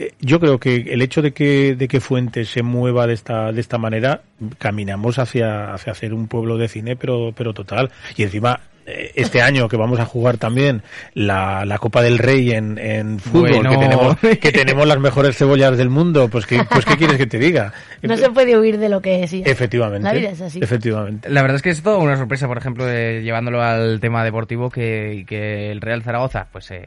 Eh, 0.00 0.12
Yo 0.20 0.40
creo 0.40 0.58
que 0.58 0.76
el 0.76 1.02
hecho 1.02 1.20
de 1.20 1.32
que, 1.32 1.74
de 1.76 1.86
que 1.88 2.00
Fuentes 2.00 2.48
se 2.48 2.62
mueva 2.62 3.06
de 3.06 3.12
esta, 3.14 3.52
de 3.52 3.60
esta 3.60 3.76
manera, 3.76 4.22
caminamos 4.58 5.18
hacia, 5.18 5.74
hacia 5.74 5.92
hacer 5.92 6.14
un 6.14 6.26
pueblo 6.26 6.56
de 6.56 6.68
cine, 6.68 6.96
pero, 6.96 7.32
pero 7.36 7.52
total. 7.52 7.90
Y 8.16 8.22
encima, 8.22 8.60
eh, 8.86 9.12
este 9.14 9.42
año 9.42 9.68
que 9.68 9.76
vamos 9.76 10.00
a 10.00 10.06
jugar 10.06 10.38
también 10.38 10.82
la, 11.12 11.66
la 11.66 11.76
Copa 11.78 12.00
del 12.00 12.16
Rey 12.16 12.50
en, 12.52 12.78
en 12.78 13.18
fútbol, 13.18 13.50
Bueno. 13.50 13.70
que, 13.70 13.76
tenemos, 13.76 14.16
que 14.40 14.52
tenemos 14.52 14.86
las 14.88 14.98
mejores 15.00 15.36
cebollas 15.36 15.76
del 15.76 15.90
mundo, 15.90 16.28
pues 16.30 16.46
¿qué, 16.46 16.62
pues 16.70 16.86
¿qué 16.86 16.96
quieres 16.96 17.18
que 17.18 17.26
te 17.26 17.38
diga? 17.38 17.74
No 18.02 18.16
se 18.16 18.30
puede 18.30 18.58
huir 18.58 18.78
de 18.78 18.88
lo 18.88 19.02
que 19.02 19.22
es. 19.24 19.30
ya. 19.32 19.44
Efectivamente. 19.44 20.04
La 20.08 20.14
vida 20.14 20.30
es 20.30 20.40
así. 20.40 20.60
Efectivamente. 20.62 21.28
La 21.28 21.42
verdad 21.42 21.56
es 21.56 21.62
que 21.62 21.70
es 21.70 21.82
toda 21.82 21.98
una 21.98 22.16
sorpresa, 22.16 22.46
por 22.46 22.56
ejemplo, 22.56 22.88
eh, 22.88 23.20
llevándolo 23.22 23.62
al 23.62 24.00
tema 24.00 24.24
deportivo, 24.24 24.70
que, 24.70 25.24
que 25.28 25.70
el 25.70 25.82
Real 25.82 26.02
Zaragoza 26.02 26.46
pues 26.50 26.70
eh, 26.70 26.84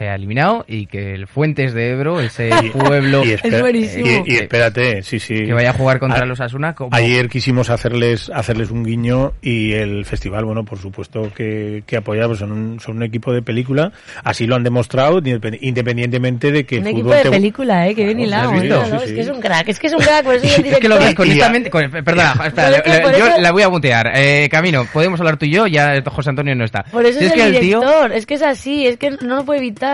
se 0.00 0.08
ha 0.08 0.14
eliminado 0.14 0.64
y 0.66 0.86
que 0.86 1.12
el 1.12 1.26
Fuentes 1.26 1.74
de 1.74 1.90
Ebro, 1.90 2.20
ese 2.22 2.48
pueblo 2.72 3.22
Y, 3.22 3.32
espera- 3.32 3.60
buenísimo. 3.60 4.24
y- 4.24 4.32
y 4.32 4.36
espérate, 4.36 5.02
sí, 5.02 5.18
sí. 5.20 5.44
que 5.44 5.52
vaya 5.52 5.70
a 5.70 5.72
jugar 5.74 5.98
contra 5.98 6.22
A- 6.22 6.24
los 6.24 6.40
Asuna, 6.40 6.74
como 6.74 6.96
Ayer 6.96 7.28
quisimos 7.28 7.68
hacerles 7.68 8.30
hacerles 8.34 8.70
un 8.70 8.82
guiño 8.82 9.34
y 9.42 9.72
el 9.72 10.06
festival, 10.06 10.46
bueno, 10.46 10.64
por 10.64 10.78
supuesto 10.78 11.30
que, 11.36 11.82
que 11.86 11.98
apoyamos, 11.98 12.38
son 12.38 12.50
un, 12.52 12.80
son 12.80 12.96
un 12.96 13.02
equipo 13.02 13.30
de 13.34 13.42
película, 13.42 13.92
así 14.24 14.46
lo 14.46 14.56
han 14.56 14.64
demostrado, 14.64 15.20
independ- 15.20 15.58
independientemente 15.60 16.50
de 16.50 16.64
que 16.64 16.76
Un 16.78 16.86
el 16.86 16.86
equipo 16.94 17.02
fútbol 17.08 17.16
de 17.18 17.22
te- 17.24 17.30
película, 17.30 17.86
¿eh? 17.88 17.94
Que 17.94 18.04
bien 18.06 18.20
hilado. 18.20 18.52
Sí, 18.58 18.68
Es 19.04 19.12
que 19.12 19.20
es 19.20 19.28
un 19.28 19.40
crack, 19.42 19.68
es 19.68 19.78
que 19.78 19.86
es 19.88 19.92
un 19.92 20.00
crack, 20.00 20.24
por 20.24 20.34
eso 20.36 20.46
es 20.46 20.58
el 20.60 20.64
Es 20.64 20.78
que 20.78 20.88
lo 20.88 20.94
ves 20.96 21.14
director. 21.14 21.70
con 21.70 21.90
con- 21.90 22.04
perdona, 22.04 22.32
espera, 22.46 22.70
es 22.76 22.82
que 22.82 22.88
le- 22.90 23.00
por 23.00 23.18
yo 23.18 23.26
eso- 23.26 23.38
la 23.42 23.52
voy 23.52 23.62
a 23.64 23.68
mutear. 23.68 24.12
Eh, 24.14 24.48
Camino, 24.50 24.86
podemos 24.90 25.20
hablar 25.20 25.36
tú 25.36 25.44
y 25.44 25.50
yo, 25.52 25.66
ya 25.66 26.02
José 26.06 26.30
Antonio 26.30 26.54
no 26.54 26.64
está. 26.64 26.84
Por 26.84 27.04
eso 27.04 27.18
Si 27.18 27.26
es, 27.26 27.32
que 27.34 27.42
el 27.46 27.54
el 27.56 27.60
tío... 27.60 27.80
director, 27.80 28.12
es 28.12 28.24
que 28.24 28.34
es 28.34 28.42
así, 28.42 28.86
es 28.86 28.96
que 28.96 29.10
no 29.10 29.36
lo 29.36 29.44
puede 29.44 29.58
evitar. 29.60 29.89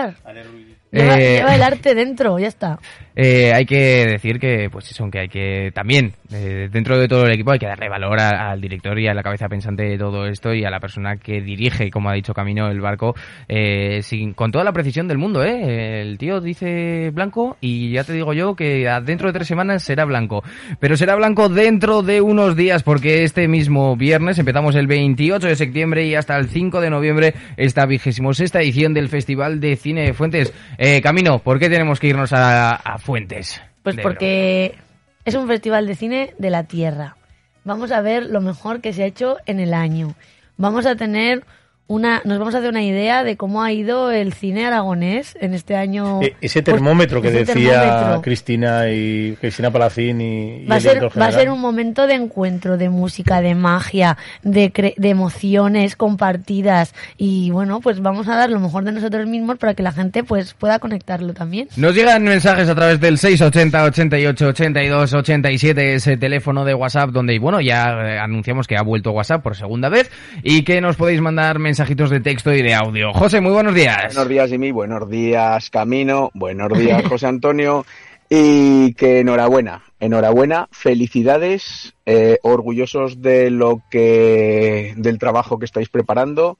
Lleva, 0.91 1.19
Eh, 1.19 1.37
lleva 1.37 1.55
el 1.55 1.63
arte 1.63 1.95
dentro, 1.95 2.39
ya 2.39 2.47
está. 2.47 2.79
Eh, 3.19 3.51
hay 3.51 3.65
que 3.65 4.05
decir 4.05 4.39
que, 4.39 4.69
pues 4.71 4.91
eso, 4.91 5.09
que 5.09 5.19
hay 5.21 5.27
que 5.27 5.71
también, 5.73 6.13
eh, 6.31 6.69
dentro 6.71 6.99
de 6.99 7.07
todo 7.07 7.25
el 7.25 7.31
equipo, 7.33 7.51
hay 7.51 7.57
que 7.57 7.65
darle 7.65 7.89
valor 7.89 8.19
a- 8.19 8.51
al 8.51 8.61
director 8.61 8.97
y 8.99 9.07
a 9.07 9.15
la 9.15 9.23
cabeza 9.23 9.49
pensante 9.49 9.81
de 9.83 9.97
todo 9.97 10.27
esto 10.27 10.53
y 10.53 10.63
a 10.65 10.69
la 10.69 10.79
persona 10.79 11.17
que 11.17 11.41
dirige, 11.41 11.89
como 11.89 12.11
ha 12.11 12.13
dicho 12.13 12.35
Camino, 12.35 12.69
el 12.69 12.79
barco, 12.79 13.15
eh, 13.47 14.01
sin, 14.03 14.33
con 14.33 14.51
toda 14.51 14.63
la 14.63 14.71
precisión 14.71 15.07
del 15.07 15.17
mundo, 15.17 15.43
¿eh? 15.43 16.01
El 16.01 16.19
tío 16.19 16.39
dice 16.41 17.09
blanco 17.11 17.57
y 17.59 17.91
ya 17.91 18.03
te 18.03 18.13
digo 18.13 18.33
yo 18.33 18.55
que 18.55 18.87
dentro 19.03 19.27
de 19.29 19.33
tres 19.33 19.47
semanas 19.47 19.81
será 19.81 20.05
blanco. 20.05 20.43
Pero 20.79 20.95
será 20.95 21.15
blanco 21.15 21.49
dentro 21.49 22.03
de 22.03 22.21
unos 22.21 22.55
días 22.55 22.83
porque 22.83 23.23
este 23.23 23.47
mismo 23.47 23.95
viernes 23.97 24.37
empezamos 24.37 24.75
el 24.75 24.85
28 24.85 25.47
de 25.47 25.55
septiembre 25.55 26.05
y 26.05 26.13
hasta 26.13 26.37
el 26.37 26.49
5 26.49 26.81
de 26.81 26.91
noviembre 26.91 27.33
esta 27.57 27.87
vigésimo 27.87 28.33
sexta 28.35 28.61
edición 28.61 28.93
del 28.93 29.09
Festival 29.09 29.59
de 29.59 29.75
Cine 29.75 30.03
de 30.03 30.13
Fuentes. 30.13 30.53
Eh, 30.77 31.01
Camino, 31.01 31.39
¿por 31.39 31.57
qué 31.57 31.67
tenemos 31.67 31.99
que 31.99 32.09
irnos 32.09 32.31
a, 32.31 32.75
a 32.75 32.97
Fuentes? 33.07 33.61
Pues 33.83 33.95
Ebro? 33.95 34.09
porque 34.09 34.75
es 35.23 35.33
un 35.33 35.47
festival 35.47 35.87
de 35.87 35.95
cine 35.95 36.33
de 36.39 36.49
la 36.49 36.65
tierra. 36.65 37.15
Vamos 37.63 37.93
a 37.93 38.01
ver 38.01 38.25
lo 38.25 38.41
mejor 38.41 38.81
que 38.81 38.91
se 38.91 39.03
ha 39.03 39.05
hecho 39.05 39.37
en 39.45 39.61
el 39.61 39.73
año. 39.73 40.13
Vamos 40.57 40.85
a 40.85 40.97
tener 40.97 41.45
una, 41.87 42.21
nos 42.25 42.37
vamos 42.39 42.53
a 42.53 42.57
hacer 42.57 42.69
una 42.69 42.83
idea 42.83 43.23
de 43.23 43.37
cómo 43.37 43.63
ha 43.63 43.71
ido 43.71 44.11
el 44.11 44.33
cine 44.33 44.65
aragonés 44.65 45.37
en 45.39 45.53
este 45.53 45.75
año. 45.75 46.21
Eh, 46.21 46.35
ese 46.41 46.61
Pues, 46.61 46.75
termómetro 46.75 47.21
que 47.21 47.29
ese 47.29 47.45
decía 47.45 47.81
termómetro. 47.81 48.21
Cristina 48.21 48.89
y 48.91 49.37
Cristina 49.39 49.71
Palacín 49.71 50.19
y, 50.21 50.63
y 50.63 50.65
Va 50.65 50.75
a, 50.75 50.77
el 50.79 50.83
ser, 50.83 51.03
va 51.19 51.25
a 51.27 51.31
ser 51.31 51.49
un 51.49 51.59
momento 51.61 52.05
de 52.07 52.15
encuentro, 52.15 52.77
de 52.77 52.89
música, 52.89 53.41
de 53.41 53.55
magia, 53.55 54.17
de, 54.43 54.71
cre- 54.73 54.95
de 54.97 55.09
emociones 55.09 55.95
compartidas 55.95 56.93
y 57.17 57.51
bueno, 57.51 57.79
pues 57.79 58.01
vamos 58.01 58.27
a 58.27 58.35
dar 58.35 58.49
lo 58.49 58.59
mejor 58.59 58.83
de 58.83 58.91
nosotros 58.91 59.25
mismos 59.27 59.57
para 59.57 59.73
que 59.73 59.83
la 59.83 59.91
gente 59.91 60.23
pues 60.23 60.53
pueda 60.53 60.79
conectarlo 60.79 61.33
también. 61.33 61.69
Nos 61.77 61.95
llegan 61.95 62.23
mensajes 62.23 62.67
a 62.69 62.75
través 62.75 62.99
del 62.99 63.17
680 63.17 63.83
88 63.83 64.47
82 64.47 65.13
87, 65.13 65.93
ese 65.95 66.17
teléfono 66.17 66.65
de 66.65 66.73
WhatsApp 66.73 67.11
donde, 67.11 67.37
bueno, 67.39 67.61
ya 67.61 67.91
eh, 67.91 68.19
anunciamos 68.19 68.67
que 68.67 68.75
ha 68.75 68.81
vuelto 68.81 69.11
WhatsApp 69.11 69.41
por 69.41 69.55
segunda 69.55 69.89
vez 69.89 70.11
y 70.43 70.63
que 70.63 70.81
nos 70.81 70.95
podéis 70.97 71.21
mandar 71.21 71.59
de 71.77 72.19
texto 72.21 72.51
y 72.53 72.63
de 72.63 72.73
audio. 72.73 73.13
José, 73.13 73.39
muy 73.39 73.51
buenos 73.51 73.75
días. 73.75 74.15
Buenos 74.15 74.29
días, 74.29 74.49
Jimmy. 74.49 74.71
Buenos 74.71 75.07
días, 75.07 75.69
Camino. 75.69 76.31
Buenos 76.33 76.75
días, 76.75 77.05
José 77.05 77.27
Antonio. 77.27 77.85
Y 78.29 78.95
que 78.95 79.19
enhorabuena, 79.19 79.83
enhorabuena, 79.99 80.67
felicidades, 80.71 81.93
eh, 82.07 82.39
orgullosos 82.41 83.21
de 83.21 83.51
lo 83.51 83.83
que, 83.91 84.95
del 84.97 85.19
trabajo 85.19 85.59
que 85.59 85.65
estáis 85.65 85.89
preparando, 85.89 86.57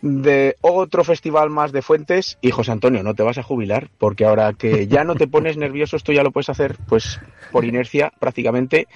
de 0.00 0.54
otro 0.60 1.02
festival 1.02 1.50
más 1.50 1.72
de 1.72 1.82
Fuentes. 1.82 2.38
Y 2.40 2.52
José 2.52 2.70
Antonio, 2.70 3.02
no 3.02 3.14
te 3.14 3.24
vas 3.24 3.38
a 3.38 3.42
jubilar, 3.42 3.90
porque 3.98 4.26
ahora 4.26 4.52
que 4.52 4.86
ya 4.86 5.02
no 5.02 5.16
te 5.16 5.26
pones 5.26 5.56
nervioso, 5.56 5.96
esto 5.96 6.12
ya 6.12 6.22
lo 6.22 6.30
puedes 6.30 6.50
hacer, 6.50 6.76
pues, 6.88 7.20
por 7.50 7.64
inercia 7.64 8.12
prácticamente, 8.20 8.86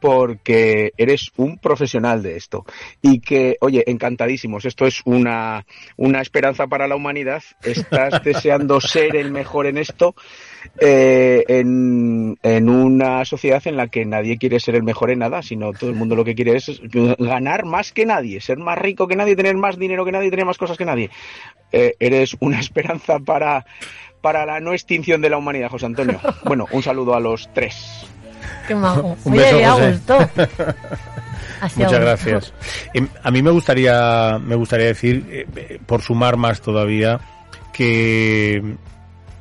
porque 0.00 0.92
eres 0.96 1.30
un 1.36 1.58
profesional 1.58 2.22
de 2.22 2.36
esto. 2.36 2.64
Y 3.02 3.20
que, 3.20 3.56
oye, 3.60 3.84
encantadísimos, 3.86 4.64
esto 4.64 4.86
es 4.86 5.02
una, 5.04 5.66
una 5.96 6.20
esperanza 6.20 6.66
para 6.66 6.88
la 6.88 6.96
humanidad. 6.96 7.42
Estás 7.62 8.22
deseando 8.24 8.80
ser 8.80 9.14
el 9.16 9.30
mejor 9.30 9.66
en 9.66 9.78
esto, 9.78 10.14
eh, 10.80 11.44
en, 11.48 12.38
en 12.42 12.68
una 12.68 13.24
sociedad 13.24 13.62
en 13.66 13.76
la 13.76 13.88
que 13.88 14.04
nadie 14.04 14.38
quiere 14.38 14.58
ser 14.58 14.74
el 14.74 14.82
mejor 14.82 15.10
en 15.10 15.20
nada, 15.20 15.42
sino 15.42 15.72
todo 15.72 15.90
el 15.90 15.96
mundo 15.96 16.16
lo 16.16 16.24
que 16.24 16.34
quiere 16.34 16.56
es 16.56 16.80
ganar 17.18 17.64
más 17.66 17.92
que 17.92 18.06
nadie, 18.06 18.40
ser 18.40 18.58
más 18.58 18.78
rico 18.78 19.06
que 19.06 19.16
nadie, 19.16 19.36
tener 19.36 19.56
más 19.56 19.78
dinero 19.78 20.04
que 20.04 20.12
nadie, 20.12 20.30
tener 20.30 20.46
más 20.46 20.58
cosas 20.58 20.78
que 20.78 20.84
nadie. 20.84 21.10
Eh, 21.72 21.94
eres 22.00 22.36
una 22.40 22.58
esperanza 22.58 23.18
para, 23.18 23.66
para 24.20 24.46
la 24.46 24.60
no 24.60 24.72
extinción 24.72 25.20
de 25.20 25.30
la 25.30 25.36
humanidad, 25.36 25.68
José 25.68 25.86
Antonio. 25.86 26.20
Bueno, 26.44 26.66
un 26.72 26.82
saludo 26.82 27.14
a 27.14 27.20
los 27.20 27.52
tres. 27.52 28.06
Qué 28.68 28.74
majo. 28.74 29.16
Un 29.24 29.32
Oye, 29.32 29.42
beso, 29.52 29.66
ha 29.66 29.72
José. 29.72 30.48
Así 31.60 31.80
Muchas 31.80 32.00
gracias. 32.00 32.52
A 33.22 33.30
mí 33.30 33.42
me 33.42 33.50
gustaría, 33.50 34.38
me 34.38 34.54
gustaría 34.54 34.86
decir, 34.86 35.26
eh, 35.56 35.78
por 35.84 36.00
sumar 36.00 36.36
más 36.38 36.62
todavía, 36.62 37.20
que 37.72 38.56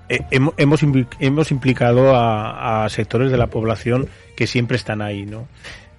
eh, 0.09 0.19
hemo- 0.31 0.53
hemos, 0.57 0.81
hemos 1.19 1.51
implicado 1.51 2.13
a, 2.15 2.83
a 2.83 2.89
sectores 2.89 3.31
de 3.31 3.37
la 3.37 3.47
población 3.47 4.09
que 4.35 4.47
siempre 4.47 4.75
están 4.77 5.01
ahí, 5.01 5.25
¿no? 5.25 5.47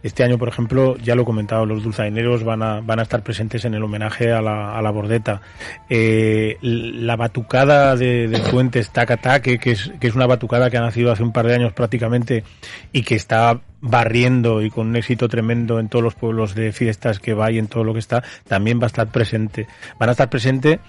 Este 0.03 0.25
año, 0.25 0.39
por 0.39 0.49
ejemplo, 0.49 0.97
ya 0.99 1.15
lo 1.15 1.23
he 1.23 1.25
comentado, 1.25 1.67
los 1.67 1.83
dulzaineros 1.83 2.45
van 2.45 2.63
a, 2.63 2.81
van 2.81 2.99
a 3.01 3.03
estar 3.03 3.23
presentes 3.23 3.65
en 3.65 3.75
el 3.75 3.83
homenaje 3.83 4.33
a 4.33 4.41
la, 4.41 4.77
a 4.77 4.83
la 4.83 4.91
bordeta. 4.91 5.43
Eh, 5.89 6.57
la 6.63 7.17
batucada 7.17 7.97
de, 7.97 8.29
de 8.29 8.39
Fuentes 8.39 8.91
Tacataque, 8.91 9.59
que 9.59 9.73
es, 9.73 9.93
que 10.01 10.09
es 10.09 10.15
una 10.15 10.27
batucada 10.27 10.71
que 10.71 10.79
ha 10.79 10.81
nacido 10.81 11.13
hace 11.13 11.23
un 11.23 11.33
par 11.33 11.47
de 11.47 11.55
años 11.55 11.73
prácticamente 11.73 12.45
y 12.93 13.03
que 13.03 13.15
está 13.15 13.61
barriendo 13.81 14.63
y 14.63 14.71
con 14.71 14.89
un 14.89 14.97
éxito 14.97 15.29
tremendo 15.29 15.81
en 15.81 15.89
todos 15.89 16.03
los 16.03 16.15
pueblos 16.15 16.55
de 16.55 16.73
fiestas 16.73 17.19
que 17.19 17.35
va 17.35 17.51
y 17.51 17.59
en 17.59 17.67
todo 17.67 17.85
lo 17.85 17.93
que 17.93 17.99
está, 17.99 18.23
también 18.47 18.79
va 18.79 18.85
a 18.85 18.87
estar 18.89 19.09
presente. 19.09 19.67
Van 19.99 20.09
a 20.09 20.13
estar 20.13 20.29
presente 20.29 20.81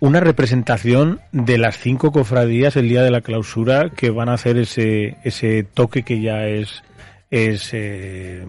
una 0.00 0.20
representación 0.20 1.20
de 1.32 1.58
las 1.58 1.78
cinco 1.78 2.10
cofradías 2.10 2.74
el 2.76 2.88
día 2.88 3.02
de 3.02 3.10
la 3.10 3.20
clausura 3.20 3.90
que 3.90 4.10
van 4.10 4.30
a 4.30 4.34
hacer 4.34 4.56
ese, 4.56 5.18
ese 5.24 5.62
toque 5.62 6.02
que 6.02 6.20
ya 6.22 6.46
es, 6.46 6.82
es 7.30 7.70
eh, 7.72 8.46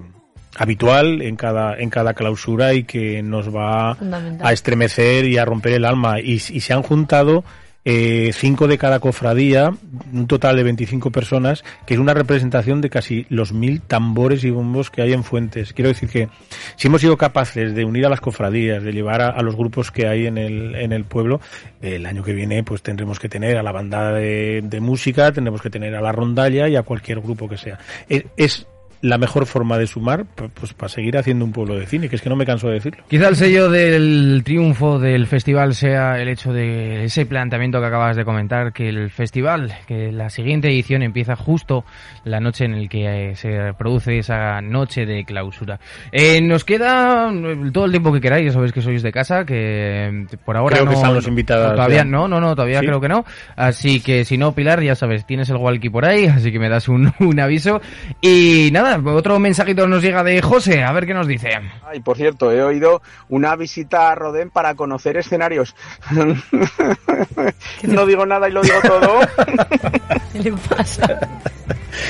habitual 0.56 1.22
en 1.22 1.36
cada, 1.36 1.78
en 1.78 1.89
cada 1.89 2.13
clausura 2.13 2.74
y 2.74 2.84
que 2.84 3.22
nos 3.24 3.56
va 3.56 3.98
a 4.41 4.54
estremecer 4.54 5.26
y 5.26 5.38
a 5.38 5.46
romper 5.46 5.74
el 5.74 5.86
alma. 5.86 6.20
Y, 6.20 6.34
y 6.34 6.60
se 6.60 6.74
han 6.74 6.82
juntado 6.82 7.44
eh, 7.84 8.30
cinco 8.34 8.67
de 8.67 8.78
cada 8.78 9.00
cofradía, 9.00 9.74
un 10.13 10.28
total 10.28 10.56
de 10.56 10.63
25 10.63 11.10
personas, 11.10 11.63
que 11.88 11.96
es 11.96 12.00
una 12.00 12.13
representación 12.13 12.80
de 12.80 12.91
casi 12.91 13.26
los 13.30 13.54
mil 13.54 13.82
tambores 13.82 14.44
y 14.44 14.52
bombos 14.52 14.91
que 14.91 15.02
hay 15.02 15.13
en 15.13 15.24
Fuentes. 15.24 15.74
Quiero 15.74 15.89
decir 15.89 16.08
que 16.08 16.30
si 16.76 16.88
hemos 16.88 17.02
sido 17.02 17.17
capaces 17.17 17.74
de 17.74 17.84
unir 17.84 18.06
a 18.06 18.10
las 18.10 18.22
cofradías, 18.22 18.84
de 18.84 18.91
llevar 18.91 19.22
a, 19.22 19.41
los 19.41 19.56
grupos 19.56 19.89
que 19.89 20.08
hay 20.08 20.28
en 20.28 20.38
el, 20.38 20.76
en 20.76 20.91
el 20.91 21.06
pueblo, 21.06 21.41
el 21.82 22.06
año 22.06 22.24
que 22.24 22.34
viene 22.34 22.63
pues 22.63 22.84
tendremos 22.84 23.20
que 23.20 23.30
tener 23.30 23.58
a 23.58 23.63
la 23.63 23.72
banda 23.72 24.12
de, 24.12 24.80
música, 24.80 25.32
tendremos 25.32 25.62
que 25.62 25.72
tener 25.72 25.96
a 25.96 26.02
la 26.02 26.12
rondalla 26.12 26.67
y 26.67 26.76
a 26.76 26.84
cualquier 26.84 27.20
grupo 27.20 27.50
que 27.50 27.58
sea. 27.58 27.80
es 28.08 28.67
la 29.02 29.18
mejor 29.18 29.46
forma 29.46 29.78
de 29.78 29.88
sumar 29.88 30.26
pues 30.26 30.74
para 30.74 30.90
seguir 30.90 31.18
haciendo 31.18 31.44
un 31.46 31.52
pueblo 31.52 31.76
de 31.76 31.86
cine, 31.86 32.10
que 32.10 32.16
es 32.16 32.22
que 32.22 32.30
no 32.30 32.36
me 32.36 32.46
canso 32.46 32.68
de 32.68 32.76
decirlo. 32.76 33.04
Quizá 33.10 33.28
el 33.30 33.36
sello 33.36 33.70
del 33.70 34.42
triunfo 34.44 35.00
del 35.00 35.28
festival 35.28 35.74
sea 35.74 36.20
el 36.22 36.30
hecho 36.30 36.54
de 36.54 37.06
ese 37.06 37.26
planteamiento 37.26 37.80
que 37.80 37.88
acabas 37.88 38.16
de 38.16 38.26
comentar, 38.26 38.74
que 38.74 38.90
el 38.90 39.10
festival, 39.10 39.74
que 39.88 40.12
la 40.12 40.30
siguiente 40.30 40.68
edición 40.68 41.02
empieza 41.02 41.36
justo 41.36 41.84
la 42.24 42.40
noche 42.40 42.66
en 42.66 42.74
el 42.76 42.90
que 42.90 43.32
eh, 43.32 43.36
se 43.36 43.74
produce 43.78 44.20
esa 44.20 44.62
noche 44.62 45.06
de 45.06 45.26
clausura. 45.26 45.80
Eh, 46.12 46.42
nos 46.42 46.64
queda 46.64 47.32
todo 47.74 47.86
el 47.86 47.92
tiempo 47.92 48.14
que 48.14 48.22
queráis, 48.22 48.46
ya 48.46 48.54
sabéis 48.54 48.72
que 48.72 48.82
sois 48.82 49.02
de 49.02 49.12
casa, 49.12 49.46
que 49.46 50.26
por 50.46 50.58
ahora 50.58 50.76
creo 50.76 50.86
no, 50.86 50.92
que 50.92 50.98
están 50.98 51.14
los 51.14 51.28
invitados. 51.28 51.76
Todavía 51.76 52.04
no, 52.04 52.28
no, 52.28 52.40
no, 52.40 52.56
todavía 52.56 52.80
creo 52.82 53.02
que 53.02 53.10
no. 53.10 53.26
Así 53.56 54.00
que 54.00 54.26
si 54.26 54.38
no, 54.38 54.54
Pilar, 54.54 54.82
ya 54.84 54.96
sabes, 54.96 55.26
tienes 55.26 55.50
el 55.50 55.58
walkie 55.58 55.90
por 55.90 56.06
ahí, 56.06 56.28
así 56.28 56.52
que 56.52 56.60
me 56.60 56.70
das 56.70 56.88
un, 56.88 57.12
un 57.20 57.40
aviso. 57.40 57.82
Y 58.22 58.70
nada, 58.72 58.90
otro 59.06 59.39
mensajito 59.39 59.88
nos 59.88 60.04
llega 60.04 60.23
de 60.23 60.41
José, 60.41 60.84
a 60.84 60.91
ver 60.91 61.06
qué 61.06 61.13
nos 61.13 61.27
dice. 61.27 61.49
Ay, 61.88 61.99
por 61.99 62.17
cierto, 62.17 62.51
he 62.51 62.62
oído 62.63 63.01
una 63.30 63.56
visita 63.56 64.12
a 64.12 64.15
Rodén 64.15 64.49
para 64.49 64.75
conocer 64.75 65.17
escenarios. 65.17 65.75
no 67.84 68.06
digo 68.06 68.25
nada 68.25 68.49
y 68.49 68.51
lo 68.51 68.62
digo 68.62 68.80
todo. 68.82 69.19
¿Qué 70.34 70.39
le 70.39 70.51
pasa? 70.54 71.19